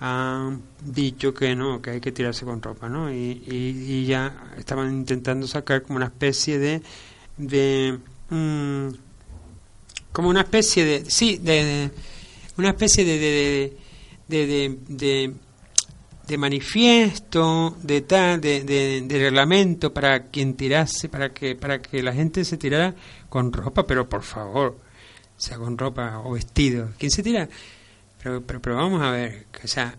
[0.00, 3.12] han dicho que no, que hay que tirarse con ropa, ¿no?
[3.12, 6.82] Y, y, ya estaban intentando sacar como una especie de,
[7.36, 7.98] de
[8.30, 8.88] mm,
[10.12, 11.90] como una especie de, sí, de,
[12.56, 13.76] una especie de,
[14.28, 14.46] de,
[14.88, 15.34] de,
[16.26, 22.12] de, manifiesto, de tal, de, de, reglamento para quien tirase, para que, para que la
[22.12, 22.94] gente se tirara
[23.28, 24.78] con ropa, pero por favor,
[25.36, 26.90] sea, con ropa o vestido.
[26.98, 27.48] ¿Quién se tira?
[28.24, 29.94] Pero, pero, pero vamos a ver, o sea,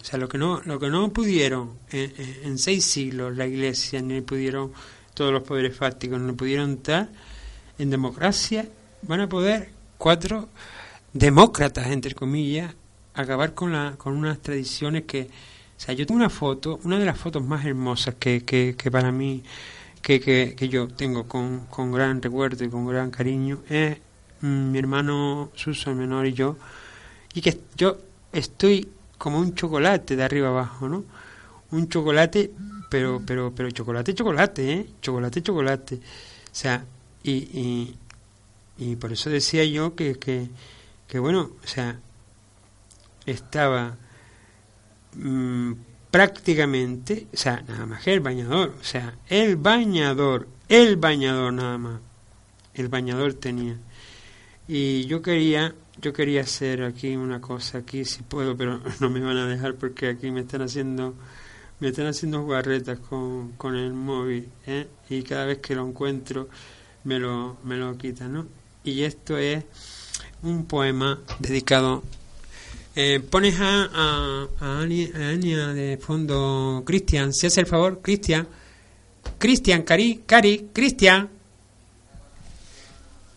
[0.00, 4.20] o sea, lo que no, lo que no pudieron en seis siglos la Iglesia ni
[4.22, 4.72] pudieron
[5.14, 7.10] todos los poderes fácticos, no pudieron dar
[7.78, 8.68] en democracia,
[9.02, 10.48] van a poder cuatro
[11.12, 12.74] demócratas entre comillas
[13.14, 17.04] acabar con la, con unas tradiciones que, o sea, yo tengo una foto, una de
[17.04, 19.44] las fotos más hermosas que, que, que para mí
[20.02, 23.96] que, que, que yo tengo con, con gran recuerdo y con gran cariño es
[24.40, 26.56] mm, mi hermano Suso el menor y yo
[27.34, 27.98] y que yo
[28.32, 31.04] estoy como un chocolate de arriba abajo, ¿no?
[31.70, 32.50] Un chocolate,
[32.88, 34.86] pero pero pero chocolate chocolate, ¿eh?
[35.00, 35.94] Chocolate chocolate.
[35.96, 35.98] O
[36.52, 36.84] sea,
[37.22, 37.96] y,
[38.78, 40.48] y, por eso decía yo que, que,
[41.06, 42.00] que bueno, o sea,
[43.26, 43.96] estaba
[45.14, 45.72] mm,
[46.10, 51.78] prácticamente, o sea, nada más que el bañador, o sea, el bañador, el bañador nada
[51.78, 52.00] más,
[52.74, 53.76] el bañador tenía.
[54.66, 59.20] Y yo quería, yo quería hacer aquí una cosa aquí si puedo, pero no me
[59.20, 61.14] van a dejar porque aquí me están haciendo,
[61.80, 64.86] me están haciendo jugarretas con, con el móvil, ¿eh?
[65.08, 66.48] y cada vez que lo encuentro
[67.04, 68.46] me lo, me lo quitan, ¿no?
[68.84, 69.64] Y esto es
[70.42, 72.02] un poema dedicado
[72.96, 78.48] eh, pones a, a, a, a Ania de fondo, Cristian, si hace el favor, Cristian,
[79.38, 81.28] Cristian, Cari, Cari, Cristian,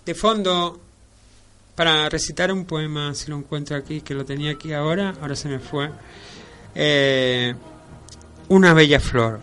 [0.05, 0.81] de fondo
[1.75, 5.49] para recitar un poema, si lo encuentro aquí, que lo tenía aquí ahora, ahora se
[5.49, 5.89] me fue.
[6.75, 7.55] Eh,
[8.49, 9.39] una bella flor.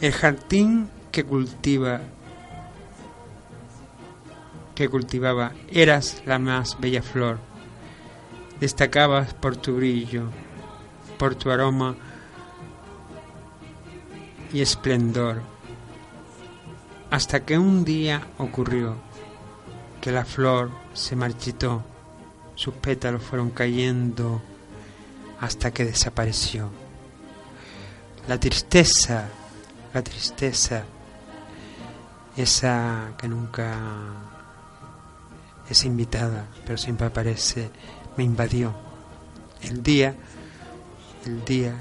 [0.00, 2.00] El jardín que cultiva
[4.78, 7.40] que cultivaba eras la más bella flor.
[8.60, 10.30] Destacabas por tu brillo,
[11.18, 11.96] por tu aroma
[14.52, 15.42] y esplendor.
[17.10, 19.07] Hasta que un día ocurrió
[20.00, 21.82] que la flor se marchitó,
[22.54, 24.42] sus pétalos fueron cayendo
[25.40, 26.70] hasta que desapareció.
[28.26, 29.28] La tristeza,
[29.94, 30.84] la tristeza,
[32.36, 33.74] esa que nunca
[35.68, 37.70] es invitada, pero siempre aparece,
[38.16, 38.74] me invadió.
[39.62, 40.14] El día,
[41.26, 41.74] el día,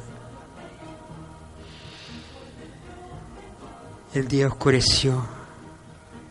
[4.13, 5.25] el día oscureció.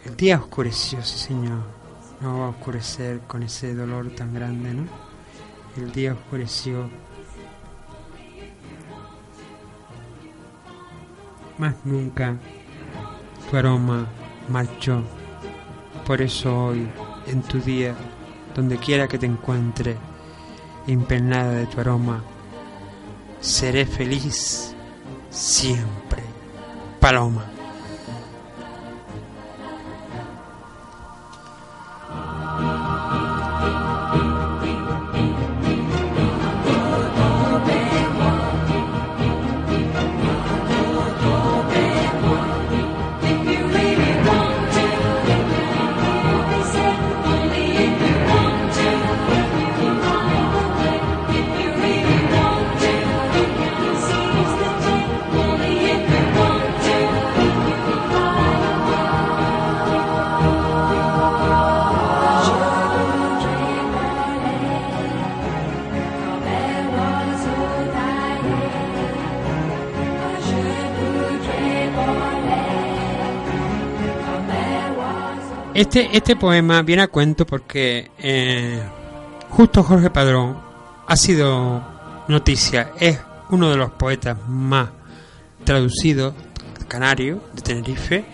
[0.04, 1.75] El día oscureció, sí señor.
[2.20, 4.84] No va a oscurecer con ese dolor tan grande, ¿no?
[5.76, 6.88] El día oscureció.
[11.58, 12.36] Más nunca
[13.50, 14.06] tu aroma
[14.48, 15.02] marchó.
[16.06, 16.88] Por eso hoy,
[17.26, 17.94] en tu día,
[18.54, 19.96] donde quiera que te encuentre,
[20.86, 22.22] impregnada de tu aroma,
[23.40, 24.74] seré feliz
[25.30, 26.22] siempre.
[27.00, 27.55] Paloma.
[75.76, 78.82] Este, este poema viene a cuento porque eh,
[79.50, 80.56] justo Jorge Padrón
[81.06, 81.84] ha sido
[82.28, 83.20] noticia, es
[83.50, 84.88] uno de los poetas más
[85.64, 86.32] traducidos,
[86.88, 88.24] canario, de Tenerife,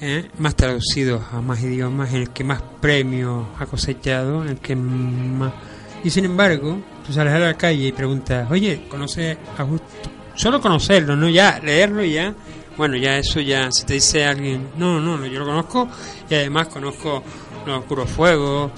[0.00, 5.52] eh, más traducidos a más idiomas, el que más premios ha cosechado, el que más...
[6.04, 10.10] Y sin embargo, tú sales a la calle y preguntas, oye, ¿conoces a Justo?
[10.36, 12.32] Solo conocerlo, no ya leerlo y ya
[12.76, 15.88] bueno, ya eso ya, si te dice alguien, no, no, no, yo lo conozco
[16.28, 17.22] y además conozco
[17.64, 18.70] Los Oscuros Fuegos,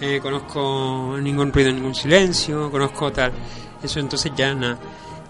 [0.00, 3.32] eh, conozco Ningún Ruido, Ningún Silencio, conozco tal,
[3.82, 4.78] eso entonces ya nada.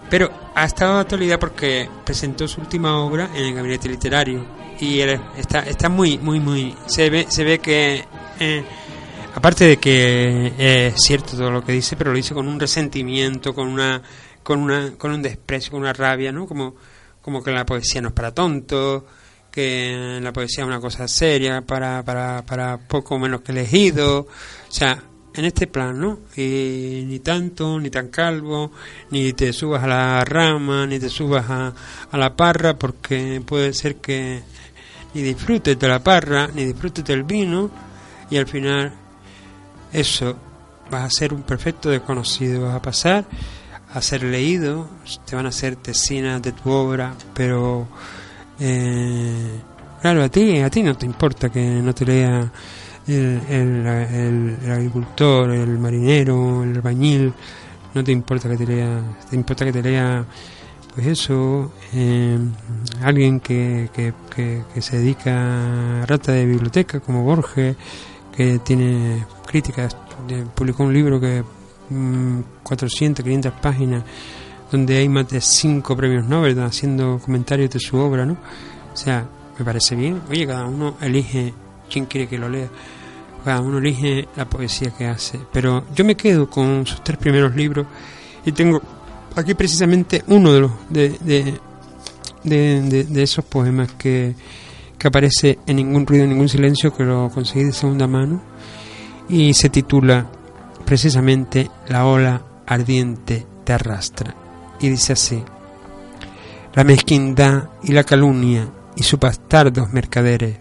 [0.09, 4.45] Pero ha estado de actualidad porque presentó su última obra en el gabinete literario
[4.79, 8.05] y él está, está muy, muy, muy, se ve, se ve que,
[8.39, 8.63] eh,
[9.35, 13.53] aparte de que es cierto todo lo que dice, pero lo dice con un resentimiento,
[13.53, 14.01] con una,
[14.43, 16.47] con una, con un desprecio, con una rabia, ¿no?
[16.47, 16.75] Como,
[17.23, 19.03] como que la poesía no es para tontos,
[19.49, 24.27] que la poesía es una cosa seria para, para, para poco menos que elegido, o
[24.71, 25.01] sea,
[25.33, 26.19] en este plan, ¿no?
[26.35, 28.71] Y ni tanto, ni tan calvo,
[29.09, 31.73] ni te subas a la rama, ni te subas a,
[32.11, 34.43] a la parra, porque puede ser que
[35.13, 37.71] ni disfrutes de la parra, ni disfrutes del vino,
[38.29, 38.93] y al final
[39.93, 40.35] eso
[40.91, 43.25] vas a ser un perfecto desconocido, vas a pasar
[43.93, 44.87] a ser leído,
[45.25, 47.87] te van a hacer tesinas de tu obra, pero
[48.59, 49.59] eh,
[50.01, 52.51] claro, a ti, a ti no te importa que no te lea
[53.07, 57.33] el, el, el, agricultor, el marinero, el albañil,
[57.93, 60.25] no te importa que te lea, te importa que te lea,
[60.95, 62.39] pues eso, eh,
[63.03, 67.75] alguien que, que, que, que se dedica a rata de biblioteca como Borges,
[68.35, 69.95] que tiene críticas,
[70.55, 71.43] publicó un libro que
[72.63, 74.03] 400, 500 páginas
[74.71, 78.33] donde hay más de 5 premios Nobel haciendo comentarios de su obra, ¿no?
[78.93, 79.27] O sea,
[79.57, 80.21] me parece bien.
[80.29, 81.53] Oye, cada uno elige
[81.91, 82.69] quién quiere que lo lea.
[83.43, 85.39] Cada uno elige la poesía que hace.
[85.51, 87.85] Pero yo me quedo con sus tres primeros libros
[88.45, 88.81] y tengo
[89.35, 91.59] aquí precisamente uno de los de,
[93.21, 94.33] esos poemas que,
[94.97, 98.41] que aparece en Ningún ruido, ningún silencio, que lo conseguí de segunda mano
[99.29, 100.27] y se titula
[100.85, 104.35] precisamente la ola ardiente te arrastra.
[104.79, 105.43] Y dice así,
[106.73, 110.57] la mezquindad y la calumnia y sus bastardos mercaderes,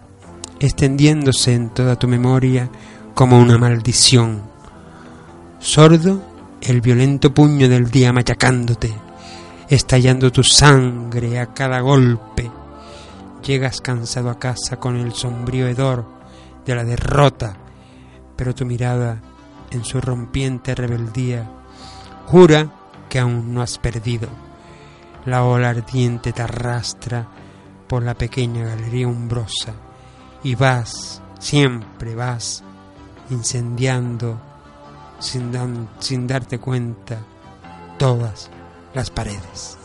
[0.61, 2.71] extendiéndose en toda tu memoria
[3.15, 4.43] como una maldición.
[5.59, 6.23] Sordo
[6.61, 8.93] el violento puño del día machacándote,
[9.69, 12.51] estallando tu sangre a cada golpe.
[13.45, 16.07] Llegas cansado a casa con el sombrío hedor
[16.65, 17.57] de la derrota,
[18.37, 19.21] pero tu mirada
[19.73, 21.49] en su rompiente rebeldía,
[22.27, 22.71] jura
[23.09, 24.29] que aún no has perdido.
[25.25, 27.27] La ola ardiente te arrastra
[27.89, 29.75] por la pequeña galería umbrosa
[30.43, 32.65] y vas, siempre vas,
[33.31, 34.41] incendiando
[35.19, 35.53] sin,
[35.99, 37.19] sin darte cuenta
[37.99, 38.51] todas
[38.95, 39.79] las paredes.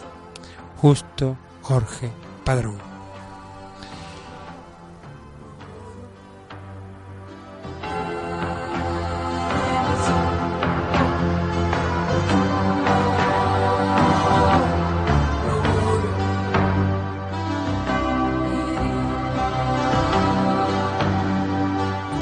[0.78, 2.12] Justo Jorge
[2.44, 2.87] Padrón.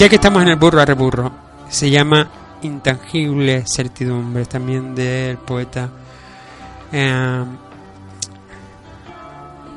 [0.09, 1.31] Que estamos en el burro a reburro,
[1.67, 2.29] se llama
[2.61, 5.89] Intangible Certidumbre, también del poeta
[6.91, 7.43] eh,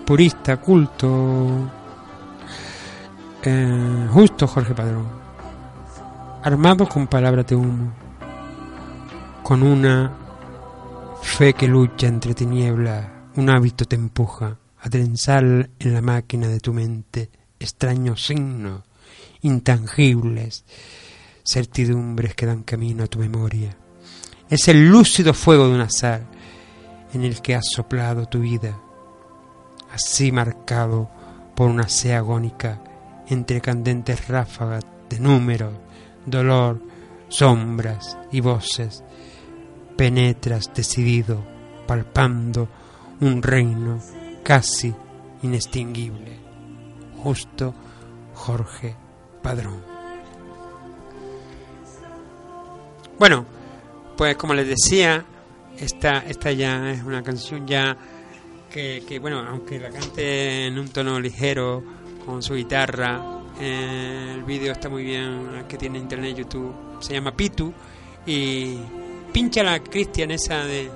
[0.04, 1.70] purista, culto,
[3.42, 5.08] eh, justo Jorge Padrón.
[6.42, 7.92] Armado con palabras de humo,
[9.42, 10.12] con una
[11.22, 13.06] fe que lucha entre tinieblas,
[13.36, 15.42] un hábito te empuja a trenzar
[15.78, 18.87] en la máquina de tu mente extraños signos
[19.42, 20.64] intangibles,
[21.44, 23.76] certidumbres que dan camino a tu memoria.
[24.48, 26.26] Es el lúcido fuego de un azar
[27.12, 28.78] en el que has soplado tu vida,
[29.92, 31.10] así marcado
[31.54, 32.82] por una sea agónica
[33.28, 35.74] entre candentes ráfagas de números,
[36.24, 36.82] dolor,
[37.28, 39.02] sombras y voces.
[39.96, 41.44] Penetras decidido,
[41.86, 42.68] palpando
[43.20, 43.98] un reino
[44.44, 44.94] casi
[45.42, 46.38] inextinguible.
[47.22, 47.74] Justo
[48.34, 49.07] Jorge
[49.42, 49.82] Padrón.
[53.18, 53.44] Bueno,
[54.16, 55.24] pues como les decía,
[55.76, 57.96] esta, esta ya es una canción ya
[58.70, 61.82] que, bueno, aunque la cante en un tono ligero,
[62.24, 63.20] con su guitarra,
[63.60, 67.72] eh, el vídeo está muy bien, que tiene internet YouTube, se llama Pitu,
[68.26, 68.76] y
[69.32, 70.88] pincha la Cristian esa de,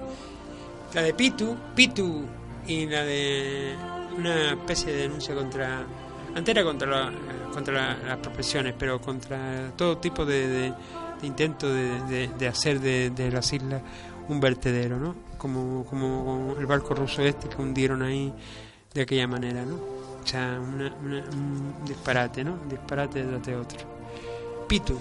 [0.95, 2.25] la de Pitu, Pitu,
[2.69, 3.75] y la de
[4.17, 5.85] una especie de denuncia contra,
[6.37, 7.13] antes era contra, la-
[7.53, 10.73] contra la- las profesiones, pero contra todo tipo de,
[11.23, 13.83] intento de, de- hacer de, las islas
[14.29, 15.15] un vertedero, ¿no?
[15.39, 18.33] Como, como el barco ruso este que hundieron ahí
[18.95, 19.75] de aquella manera, ¿no?
[19.77, 22.53] O sea, una- una- un disparate, ¿no?
[22.55, 23.79] Un disparate de otro.
[24.69, 24.99] Pitu.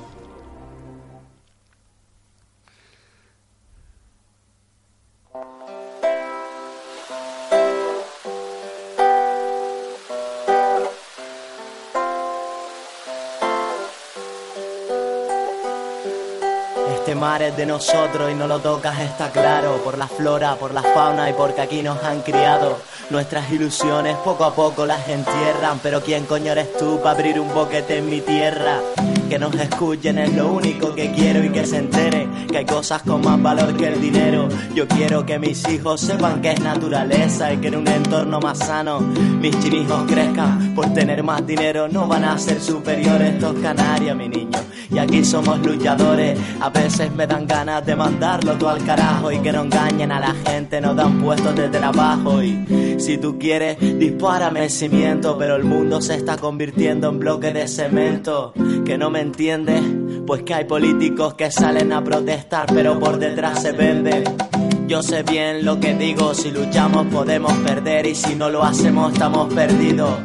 [17.12, 19.82] Este mar es de nosotros y no lo tocas, está claro.
[19.84, 22.80] Por la flora, por la fauna y porque aquí nos han criado.
[23.10, 25.80] Nuestras ilusiones poco a poco las entierran.
[25.84, 28.80] Pero ¿quién coño eres tú para abrir un boquete en mi tierra?
[29.28, 33.02] Que nos escuchen es lo único que quiero y que se entere que hay cosas
[33.04, 34.48] con más valor que el dinero.
[34.76, 38.60] Yo quiero que mis hijos sepan que es naturaleza y que en un entorno más
[38.60, 40.76] sano mis chinijos crezcan.
[40.76, 44.60] Por tener más dinero no van a ser superiores estos canarios, mi niño.
[44.92, 46.38] Y aquí somos luchadores.
[46.60, 50.20] A veces me dan ganas de mandarlo todo al carajo y que no engañen a
[50.20, 52.44] la gente, nos dan puestos de trabajo.
[52.44, 57.54] Y si tú quieres, dispárame el cimiento, pero el mundo se está convirtiendo en bloque
[57.54, 58.54] de cemento.
[58.86, 59.82] Que no me entiendes,
[60.26, 64.24] pues que hay políticos que salen a protestar, pero por detrás se venden.
[64.88, 69.14] Yo sé bien lo que digo, si luchamos podemos perder y si no lo hacemos
[69.14, 70.20] estamos perdidos.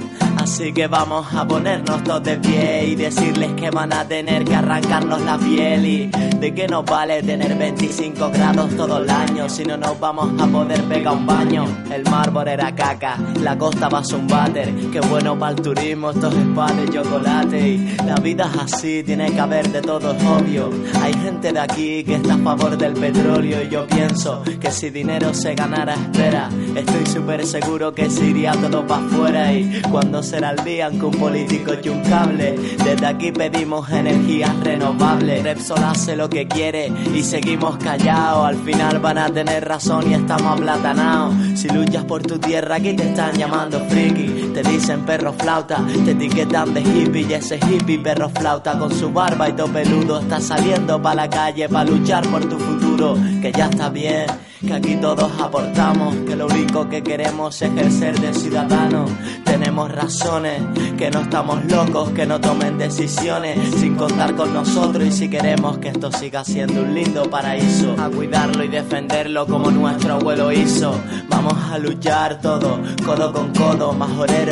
[0.46, 4.54] Así que vamos a ponernos todos de pie y decirles que van a tener que
[4.54, 9.64] arrancarnos la piel y de qué nos vale tener 25 grados todo el año si
[9.64, 11.64] no nos vamos a poder pegar un baño.
[11.92, 16.32] El mármol era caca, la costa va un váter, qué bueno para el turismo estos
[16.32, 20.70] spas de chocolate y la vida es así, tiene que haber de todo es obvio.
[21.02, 24.90] Hay gente de aquí que está a favor del petróleo y yo pienso que si
[24.90, 30.22] dinero se ganara espera, estoy súper seguro que se iría todo para afuera y cuando
[30.36, 35.42] será el día que un político eche un cable, desde aquí pedimos energías renovables.
[35.42, 40.12] Repsol hace lo que quiere y seguimos callados, al final van a tener razón y
[40.12, 41.34] estamos aplatanados.
[41.54, 46.12] Si luchas por tu tierra aquí te están llamando friki, te dicen perro flauta, te
[46.12, 48.78] etiquetan de hippie y ese hippie perro flauta.
[48.78, 52.58] Con su barba y todo peludo está saliendo pa' la calle pa' luchar por tu
[52.58, 54.24] futuro, que ya está bien,
[54.66, 59.10] que aquí todos aportamos, que lo único que queremos es ejercer de ciudadanos.
[59.44, 60.62] Tenemos razones,
[60.96, 63.58] que no estamos locos, que no tomen decisiones.
[63.76, 68.08] Sin contar con nosotros y si queremos que esto siga siendo un lindo paraíso, a
[68.08, 70.98] cuidarlo y defenderlo como nuestro abuelo hizo.
[71.28, 73.92] Vamos a luchar todo, codo con codo,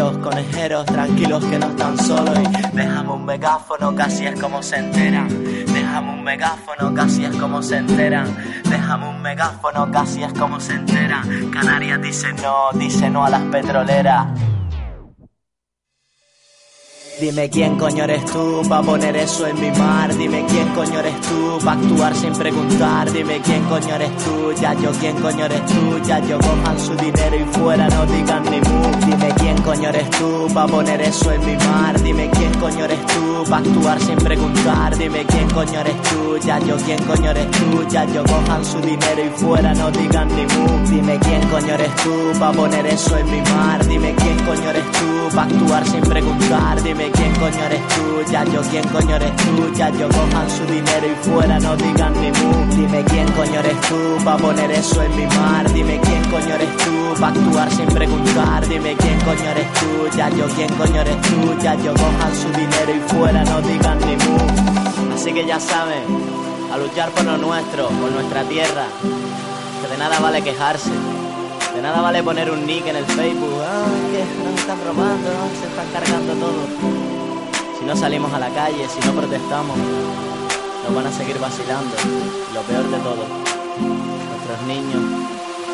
[0.03, 5.29] conejeros, tranquilos que no están solos y dejamos un megáfono, casi es como se enteran.
[5.73, 8.27] Déjame un megáfono, casi es como se enteran.
[8.65, 11.51] Déjame un megáfono, casi es como se enteran.
[11.51, 14.27] Canarias dice no, dice no a las petroleras.
[17.21, 20.13] Dime quién coño eres tú pa' poner eso en mi mar.
[20.17, 23.11] Dime quién coño eres tú pa' actuar sin preguntar.
[23.13, 25.99] Dime quién coño eres tú, ya yo quién coño eres tú.
[26.05, 29.07] Ya yo cojan su dinero y fuera no digan ni mu.
[29.07, 32.01] Dime quién coño eres tú pa' poner eso en mi mar.
[32.03, 34.99] Dime quién coño eres tú pa' actuar sin preguntar.
[34.99, 37.87] Dime quién coño eres tú, ya yo quién coño eres tú.
[37.91, 40.91] Ya yo cojan su dinero y fuera no digan ni mu.
[40.91, 43.87] Dime quién coño eres tú pa' poner eso en mi mar.
[43.87, 44.04] Dime
[44.45, 46.83] coño eres tú pa' actuar sin preguntar.
[46.83, 50.65] Dime quién coño eres tú, ya yo quién coño eres tú, ya yo cojan su
[50.67, 52.53] dinero y fuera no digan ni mu.
[52.77, 55.73] Dime quién coño eres tú pa' poner eso en mi mar.
[55.73, 58.67] Dime quién coño eres tú pa' actuar sin preguntar.
[58.69, 62.49] Dime quién coño eres tú, ya yo quién coño eres tú, ya yo cojan su
[62.49, 65.15] dinero y fuera no digan ni mu.
[65.15, 66.03] Así que ya saben,
[66.73, 68.87] a luchar por lo nuestro, por nuestra tierra,
[69.81, 71.14] que de nada vale quejarse.
[71.85, 73.61] Nada vale poner un nick en el Facebook.
[73.61, 75.31] Ay, que nos están robando,
[75.61, 76.67] se están cargando todo.
[77.79, 81.95] Si no salimos a la calle, si no protestamos, nos van a seguir vacilando.
[82.55, 83.27] Lo peor de todo,
[84.33, 85.03] nuestros niños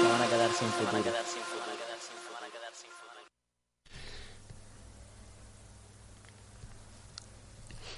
[0.01, 1.15] se van a quedar sin futuro.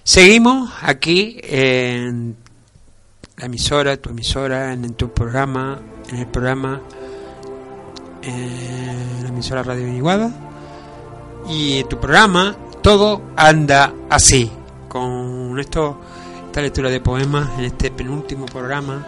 [0.04, 2.36] Seguimos aquí en
[3.38, 6.82] la emisora, tu emisora, en tu programa, en el programa,
[8.22, 10.30] en la emisora Radio Viniguada.
[11.48, 14.50] Y tu programa todo anda así,
[14.88, 16.00] con esto,
[16.46, 19.06] esta lectura de poemas en este penúltimo programa.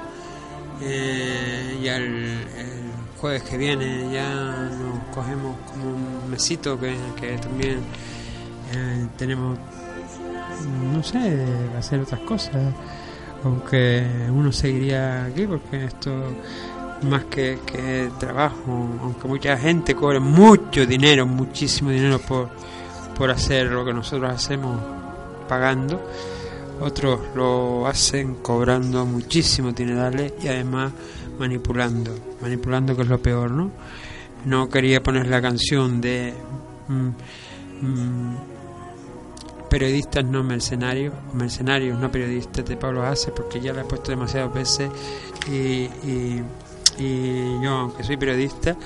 [0.82, 2.90] Eh, el, el
[3.20, 7.78] jueves que viene ya nos cogemos como un mesito que, que también
[8.74, 9.58] eh, tenemos
[10.92, 11.44] no sé,
[11.78, 12.56] hacer otras cosas.
[13.44, 16.10] Aunque uno seguiría aquí porque esto
[17.04, 22.48] más que, que trabajo, aunque mucha gente cobre mucho dinero, muchísimo dinero por,
[23.16, 24.80] por hacer lo que nosotros hacemos
[25.48, 26.00] pagando,
[26.80, 30.92] otros lo hacen cobrando muchísimo dinerales y además
[31.38, 33.70] manipulando, manipulando que es lo peor, ¿no?
[34.44, 36.34] No quería poner la canción de...
[36.88, 38.36] mm, mm,
[39.74, 44.54] periodistas no mercenarios, mercenarios no periodistas de Pablo Hace, porque ya la he puesto demasiadas
[44.54, 44.88] veces
[45.50, 45.88] y,
[46.98, 48.76] y yo, aunque soy periodista,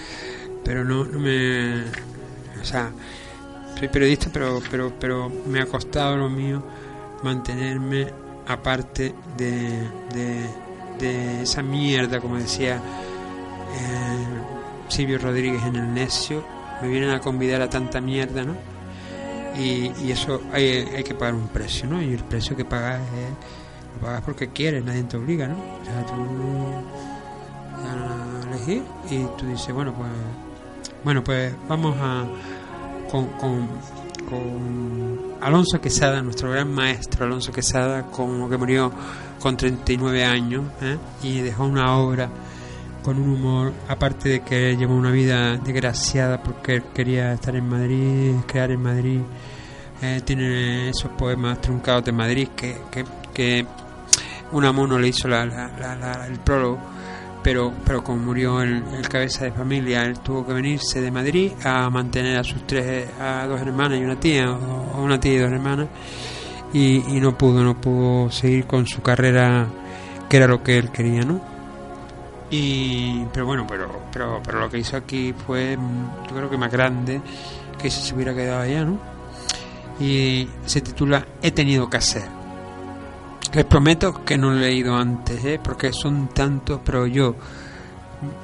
[0.65, 1.83] pero no, no me.
[2.61, 2.91] O sea,
[3.79, 6.63] soy periodista, pero, pero, pero me ha costado lo mío
[7.23, 8.09] mantenerme
[8.47, 9.89] aparte de,
[10.99, 16.45] de, esa mierda, como decía eh, Silvio Rodríguez en El Necio.
[16.83, 18.55] Me vienen a convidar a tanta mierda, ¿no?
[19.59, 22.03] y, y eso hay, hay que pagar un precio, ¿no?
[22.03, 25.57] Y el precio que pagas es, lo pagas porque quieres, nadie te obliga, ¿no?
[25.57, 26.15] O sea, tú
[28.75, 30.11] y tú dices, bueno, pues,
[31.05, 32.25] bueno, pues vamos a
[33.11, 33.69] con, con,
[34.29, 38.93] con Alonso Quesada, nuestro gran maestro Alonso Quesada, como que murió
[39.41, 40.97] con 39 años ¿eh?
[41.23, 42.29] y dejó una obra
[43.03, 48.35] con un humor, aparte de que llevó una vida desgraciada porque quería estar en Madrid,
[48.47, 49.21] crear en Madrid,
[50.03, 53.67] eh, tiene esos poemas truncados de Madrid que, que, que
[54.53, 56.79] Unamuno le hizo la- la- la- el prólogo,
[57.43, 61.89] pero, pero como murió el, cabeza de familia, él tuvo que venirse de Madrid a
[61.91, 65.53] mantener a sus tres, a dos hermanas y una tía, o, una tía y dos
[65.53, 65.89] hermanas,
[66.73, 69.67] y, y no pudo, no pudo seguir con su carrera
[70.29, 71.41] que era lo que él quería, ¿no?
[72.51, 75.77] Y, pero bueno, pero, pero, pero lo que hizo aquí fue,
[76.29, 77.21] yo creo que más grande
[77.81, 78.99] que si se hubiera quedado allá, ¿no?
[80.01, 82.38] Y se titula He tenido que hacer.
[83.55, 85.61] Les prometo que no lo he leído antes, ¿eh?
[85.63, 87.35] porque son tantos, pero yo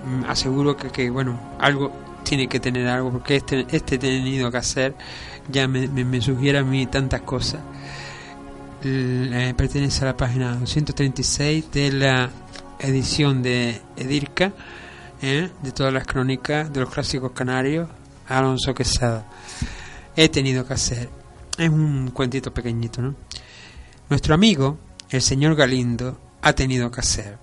[0.06, 1.92] mm, aseguro que, que, bueno, algo
[2.22, 4.94] tiene que tener algo, porque este, este tenido que hacer
[5.48, 6.18] ya me, me, me
[6.58, 7.60] a mí tantas cosas.
[9.56, 12.30] Pertenece a la página 236 de la
[12.80, 14.52] edición de Edirca,
[15.22, 15.50] ¿eh?
[15.62, 17.88] de todas las crónicas de los clásicos canarios,
[18.28, 19.26] Alonso Quesada.
[20.16, 21.08] He tenido que hacer.
[21.56, 23.14] Es un cuentito pequeñito, ¿no?
[24.10, 24.78] Nuestro amigo,
[25.14, 27.38] el señor Galindo, ha tenido que hacer.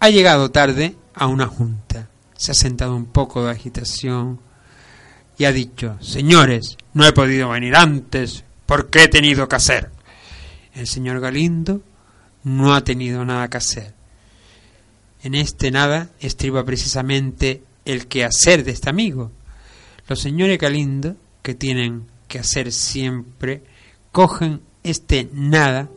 [0.00, 2.10] Ha llegado tarde a una junta.
[2.36, 4.40] Se ha sentado un poco de agitación
[5.38, 9.92] y ha dicho, señores, no he podido venir antes porque he tenido que hacer.
[10.74, 11.82] El señor Galindo
[12.42, 13.94] no ha tenido nada que hacer.
[15.22, 19.30] En este nada estriba precisamente el quehacer de este amigo.
[20.08, 23.62] Los señores Galindo, que tienen que hacer siempre,
[24.10, 25.88] cogen este nada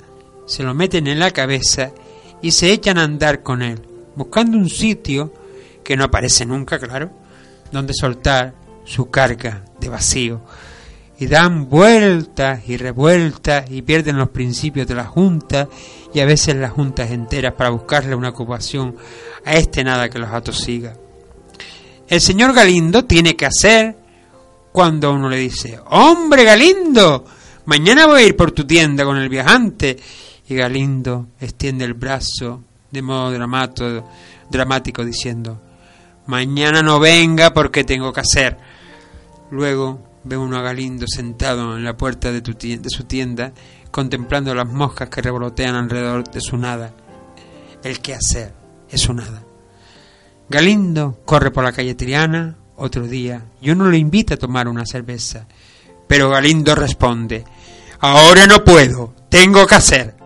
[0.49, 1.91] se lo meten en la cabeza
[2.41, 3.79] y se echan a andar con él,
[4.15, 5.31] buscando un sitio
[5.83, 7.11] que no aparece nunca, claro,
[7.71, 10.41] donde soltar su carga de vacío.
[11.19, 15.69] Y dan vueltas y revueltas y pierden los principios de la Junta
[16.13, 18.95] y a veces las juntas enteras para buscarle una ocupación
[19.45, 20.95] a este nada que los atosiga.
[22.07, 23.95] El señor Galindo tiene que hacer
[24.71, 27.23] cuando uno le dice, hombre Galindo,
[27.65, 29.97] mañana voy a ir por tu tienda con el viajante.
[30.49, 33.31] Y Galindo extiende el brazo de modo
[34.49, 35.61] dramático diciendo,
[36.25, 38.57] mañana no venga porque tengo que hacer.
[39.51, 43.53] Luego ve uno a Galindo sentado en la puerta de, de su tienda,
[43.91, 46.93] contemplando las moscas que revolotean alrededor de su nada.
[47.83, 48.51] El que hacer
[48.89, 49.43] es su nada.
[50.49, 54.85] Galindo corre por la calle Triana otro día y uno lo invita a tomar una
[54.85, 55.45] cerveza.
[56.07, 57.45] Pero Galindo responde,
[57.99, 60.18] ahora no puedo, tengo que hacer.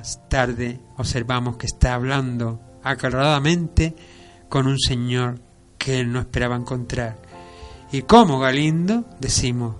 [0.00, 3.94] Más tarde observamos que está hablando acaloradamente
[4.48, 5.42] con un señor
[5.76, 7.20] que él no esperaba encontrar.
[7.92, 9.04] ¿Y cómo, Galindo?
[9.20, 9.76] decimos.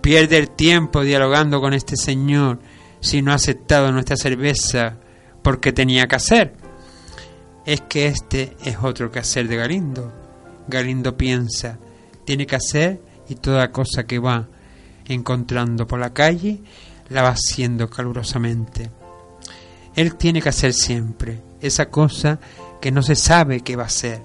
[0.00, 2.58] Pierde el tiempo dialogando con este señor
[3.00, 4.96] si no ha aceptado nuestra cerveza
[5.42, 6.54] porque tenía que hacer.
[7.66, 10.10] Es que este es otro que hacer de Galindo.
[10.68, 11.78] Galindo piensa,
[12.24, 14.48] tiene que hacer y toda cosa que va
[15.04, 16.62] encontrando por la calle
[17.10, 19.03] la va haciendo calurosamente.
[19.96, 22.40] Él tiene que hacer siempre esa cosa
[22.80, 24.22] que no se sabe qué va a hacer.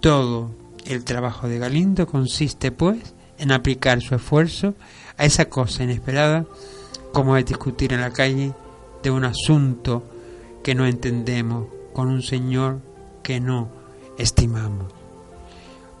[0.00, 0.50] Todo
[0.86, 4.74] el trabajo de Galindo consiste, pues, en aplicar su esfuerzo
[5.16, 6.46] a esa cosa inesperada
[7.12, 8.52] como es discutir en la calle
[9.02, 10.02] de un asunto
[10.62, 12.80] que no entendemos con un señor
[13.22, 13.68] que no
[14.18, 14.92] estimamos.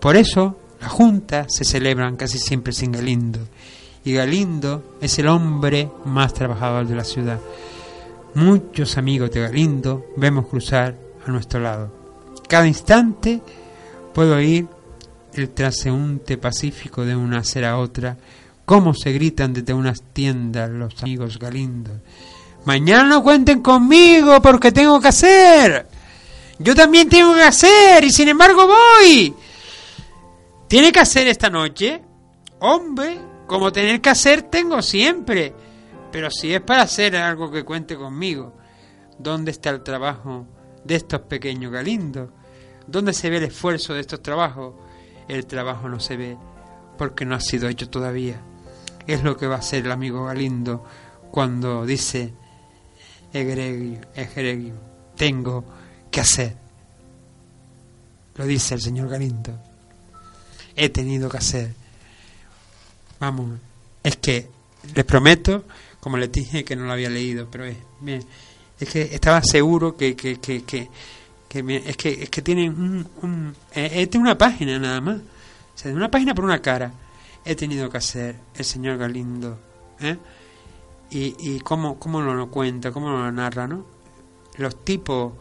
[0.00, 3.40] Por eso las juntas se celebran casi siempre sin Galindo
[4.04, 7.38] y Galindo es el hombre más trabajador de la ciudad.
[8.34, 11.92] Muchos amigos de Galindo vemos cruzar a nuestro lado.
[12.48, 13.42] Cada instante
[14.14, 14.66] puedo oír
[15.34, 18.16] el transeúnte pacífico de una acera a otra,
[18.64, 21.90] cómo se gritan desde unas tiendas los amigos Galindo.
[22.64, 25.86] Mañana no cuenten conmigo porque tengo que hacer.
[26.58, 29.34] Yo también tengo que hacer y sin embargo voy.
[30.68, 32.00] ¿Tiene que hacer esta noche?
[32.60, 35.52] Hombre, como tener que hacer tengo siempre.
[36.12, 38.54] Pero si es para hacer algo que cuente conmigo,
[39.18, 40.46] ¿dónde está el trabajo
[40.84, 42.28] de estos pequeños galindos?
[42.86, 44.74] ¿Dónde se ve el esfuerzo de estos trabajos?
[45.26, 46.36] El trabajo no se ve
[46.98, 48.40] porque no ha sido hecho todavía.
[49.06, 50.84] Es lo que va a hacer el amigo Galindo
[51.30, 52.34] cuando dice
[53.32, 54.74] egregio,
[55.16, 55.64] tengo
[56.10, 56.56] que hacer.
[58.36, 59.58] Lo dice el señor Galindo.
[60.76, 61.74] He tenido que hacer.
[63.18, 63.58] Vamos,
[64.02, 64.50] es que
[64.94, 65.64] les prometo,
[66.02, 68.24] como les dije que no lo había leído, pero es, bien,
[68.80, 70.90] es que estaba seguro que, que, que, que,
[71.48, 75.18] que es que es que tienen un, tiene una página nada más.
[75.18, 76.92] O sea, una página por una cara.
[77.44, 79.60] He tenido que hacer el señor Galindo.
[80.00, 80.16] ¿eh?
[81.10, 83.86] Y, y cómo, cómo lo cuenta, cómo lo narra, ¿no?
[84.56, 85.34] Los tipos,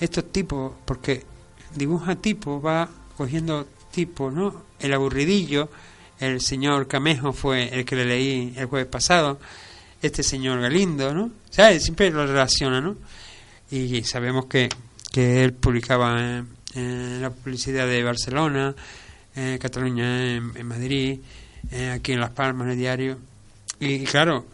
[0.00, 1.26] estos tipos, porque
[1.74, 2.88] dibuja tipos, va
[3.18, 4.62] cogiendo tipos, ¿no?
[4.78, 5.68] El aburridillo,
[6.20, 9.38] el señor Camejo fue el que le leí el jueves pasado,
[10.02, 11.30] este señor Galindo, ¿no?
[11.50, 11.82] ¿Sabes?
[11.82, 12.96] Siempre lo relaciona, ¿no?
[13.70, 14.68] Y sabemos que,
[15.12, 16.18] que él publicaba
[16.74, 18.74] en, la publicidad de Barcelona,
[19.34, 21.20] en Cataluña, en, Madrid,
[21.70, 23.18] eh, aquí en Las Palmas, en el diario.
[23.78, 24.44] Y, claro,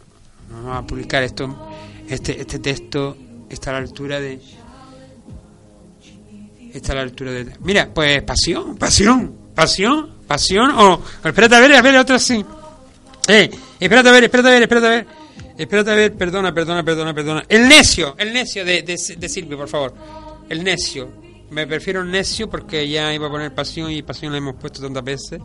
[0.51, 1.71] vamos a publicar esto,
[2.07, 3.17] este, este texto
[3.49, 4.39] está a la altura de...
[6.73, 7.53] Está a la altura de...
[7.61, 11.01] Mira, pues pasión, pasión, pasión, pasión, o...
[11.23, 12.43] espérate a ver, a ver, otra sí.
[13.27, 15.07] Eh, espérate a ver, espérate a ver, espérate a ver.
[15.57, 17.43] Espérate a ver, perdona, perdona, perdona, perdona.
[17.49, 19.93] El necio, el necio de, de, de Silvio, por favor.
[20.49, 21.09] El necio.
[21.49, 25.03] Me prefiero necio porque ya iba a poner pasión y pasión la hemos puesto tantas
[25.03, 25.39] veces.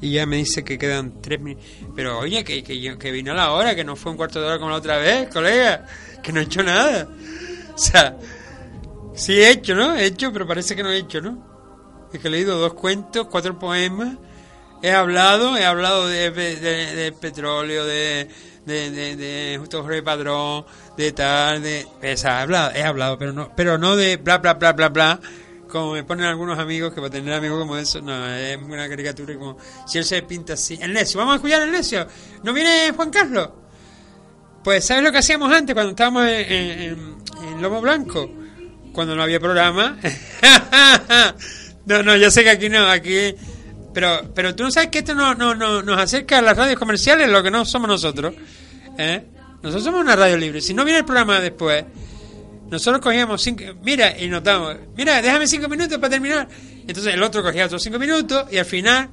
[0.00, 1.64] Y ya me dice que quedan tres minutos.
[1.94, 4.70] Pero oye, que, que, vino la hora, que no fue un cuarto de hora como
[4.70, 5.86] la otra vez, colega.
[6.22, 7.08] Que no he hecho nada.
[7.74, 8.16] O sea,
[9.14, 9.96] sí he hecho, ¿no?
[9.96, 11.54] He hecho, pero parece que no he hecho, ¿no?
[12.12, 14.16] Es que he leído dos cuentos, cuatro poemas.
[14.82, 18.28] He hablado, he hablado de, de, de- petróleo, de,
[18.66, 20.64] de, de, de Justo Jorge Padrón,
[20.96, 21.86] de tal, de...
[22.16, 25.20] Sea, he hablado, he hablado, pero no, pero no de bla, bla, bla, bla, bla,
[25.68, 29.34] como me ponen algunos amigos, que para tener amigos como eso, no, es una caricatura
[29.34, 29.56] como
[29.86, 30.78] si él se pinta así.
[30.80, 32.06] El necio, vamos a escuchar el necio.
[32.42, 33.50] ¿No viene Juan Carlos?
[34.62, 38.30] Pues, ¿sabes lo que hacíamos antes cuando estábamos en- en Lomo Blanco?
[38.92, 39.98] Cuando no había programa.
[41.86, 43.34] no, no, yo sé que aquí no, aquí...
[43.94, 46.78] Pero, pero tú no sabes que esto no, no, no, nos acerca a las radios
[46.78, 48.34] comerciales, lo que no somos nosotros.
[48.98, 49.24] ¿eh?
[49.62, 50.60] Nosotros somos una radio libre.
[50.60, 51.84] Si no viene el programa después,
[52.70, 56.48] nosotros cogíamos cinco, mira, y notamos, mira, déjame cinco minutos para terminar.
[56.86, 59.08] Entonces el otro cogía otros cinco minutos y al final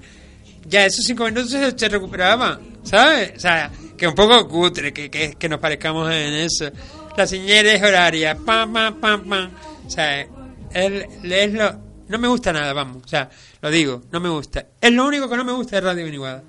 [0.68, 3.34] ya esos cinco minutos se, recuperaban, ¿sabes?
[3.38, 6.72] O sea, que un poco cutre, que, que, que nos parezcamos en eso.
[7.16, 9.52] Las señales horarias, pam, pam, pam, pam.
[9.86, 10.26] O sea,
[10.74, 13.04] él, es lo, no me gusta nada, vamos.
[13.06, 13.30] O sea,
[13.62, 14.68] lo digo, no me gusta.
[14.80, 16.44] Es lo único que no me gusta de Radio Beniguada.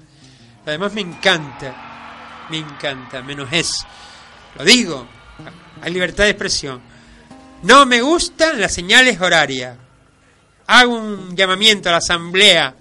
[0.66, 3.86] Además me encanta, me encanta, menos eso.
[4.56, 5.06] Lo digo,
[5.80, 6.82] hay libertad de expresión.
[7.62, 9.76] No me gustan las señales horarias.
[10.66, 12.74] Hago un llamamiento a la Asamblea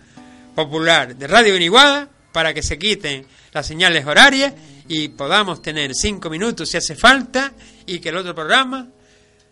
[0.55, 4.53] Popular de Radio Beniguada para que se quiten las señales horarias
[4.88, 7.53] y podamos tener cinco minutos si hace falta
[7.86, 8.88] y que el otro programa.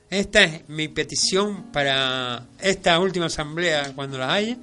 [0.10, 4.58] Esta es mi petición para esta última asamblea cuando la haya.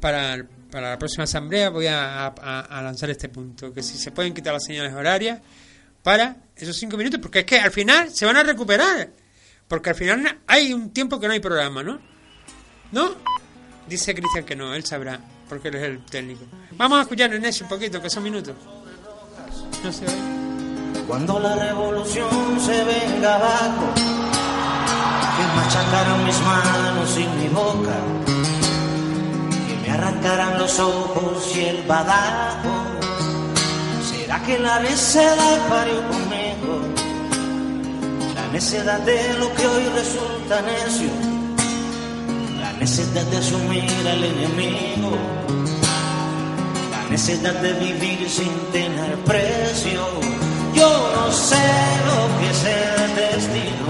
[0.00, 2.32] Para, para la próxima asamblea voy a,
[2.82, 5.40] lanzar este punto, que si se pueden quitar las señales horarias
[6.02, 9.10] para esos cinco minutos, porque es que al final se van a recuperar.
[9.66, 12.00] Porque al final hay un tiempo que no hay programa, ¿no?
[12.92, 13.14] ¿No?
[13.88, 16.44] Dice Cristian que no, él sabrá, porque él es el técnico.
[16.72, 18.54] Vamos a escuchar en ese un poquito, que son minutos.
[21.06, 23.94] Cuando la revolución se venga abajo,
[25.40, 27.96] que machacaran mis manos y mi boca,
[29.66, 32.74] que me arrancaran los ojos y el badajo.
[34.10, 36.72] ¿Será que la necedad parió conmigo?
[38.34, 41.10] La necedad de lo que hoy resulta necio,
[42.60, 45.12] la necedad de asumir al enemigo.
[46.90, 50.02] La necesidad de vivir sin tener precio.
[50.74, 51.66] Yo no sé
[52.08, 53.89] lo que es el destino.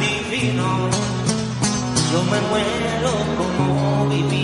[0.00, 0.88] Divino.
[2.12, 4.43] Yo me muero como viví.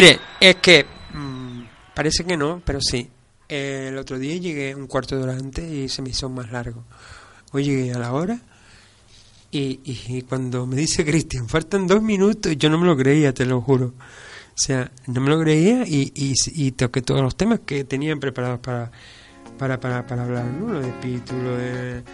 [0.00, 3.10] Mire, es que mm, parece que no, pero sí.
[3.48, 6.84] El otro día llegué un cuarto de hora antes y se me hizo más largo.
[7.50, 8.38] Hoy llegué a la hora
[9.50, 13.60] y, cuando me dice Cristian, faltan dos minutos, yo no me lo creía, te lo
[13.60, 13.86] juro.
[13.86, 18.20] O sea, no me lo creía y, y, y toqué todos los temas que tenían
[18.20, 18.92] preparados para,
[19.58, 20.74] para, para, hablar, ¿no?
[20.74, 22.04] Lo de Pitu, lo de,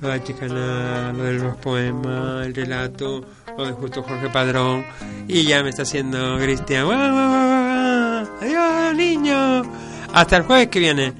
[0.00, 3.26] lo de Chicana, lo de los poemas, el relato,
[3.56, 4.84] Justo Jorge Padrón.
[5.28, 6.88] Y ya me está haciendo Cristian.
[8.40, 9.62] ¡Adiós, niño!
[10.12, 11.12] Hasta el jueves que viene.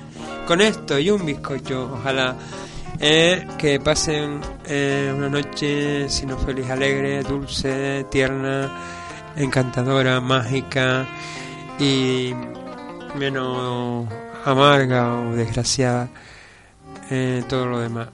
[0.47, 2.37] Con esto y un bizcocho, ojalá.
[2.99, 8.71] Eh, que pasen eh, una noche, si no feliz, alegre, dulce, tierna,
[9.37, 11.07] encantadora, mágica
[11.79, 12.33] y
[13.19, 14.09] menos
[14.47, 16.09] amarga o desgraciada
[17.11, 18.09] eh, todo lo demás.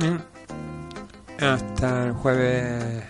[0.00, 1.42] Mm.
[1.42, 3.09] Hasta el jueves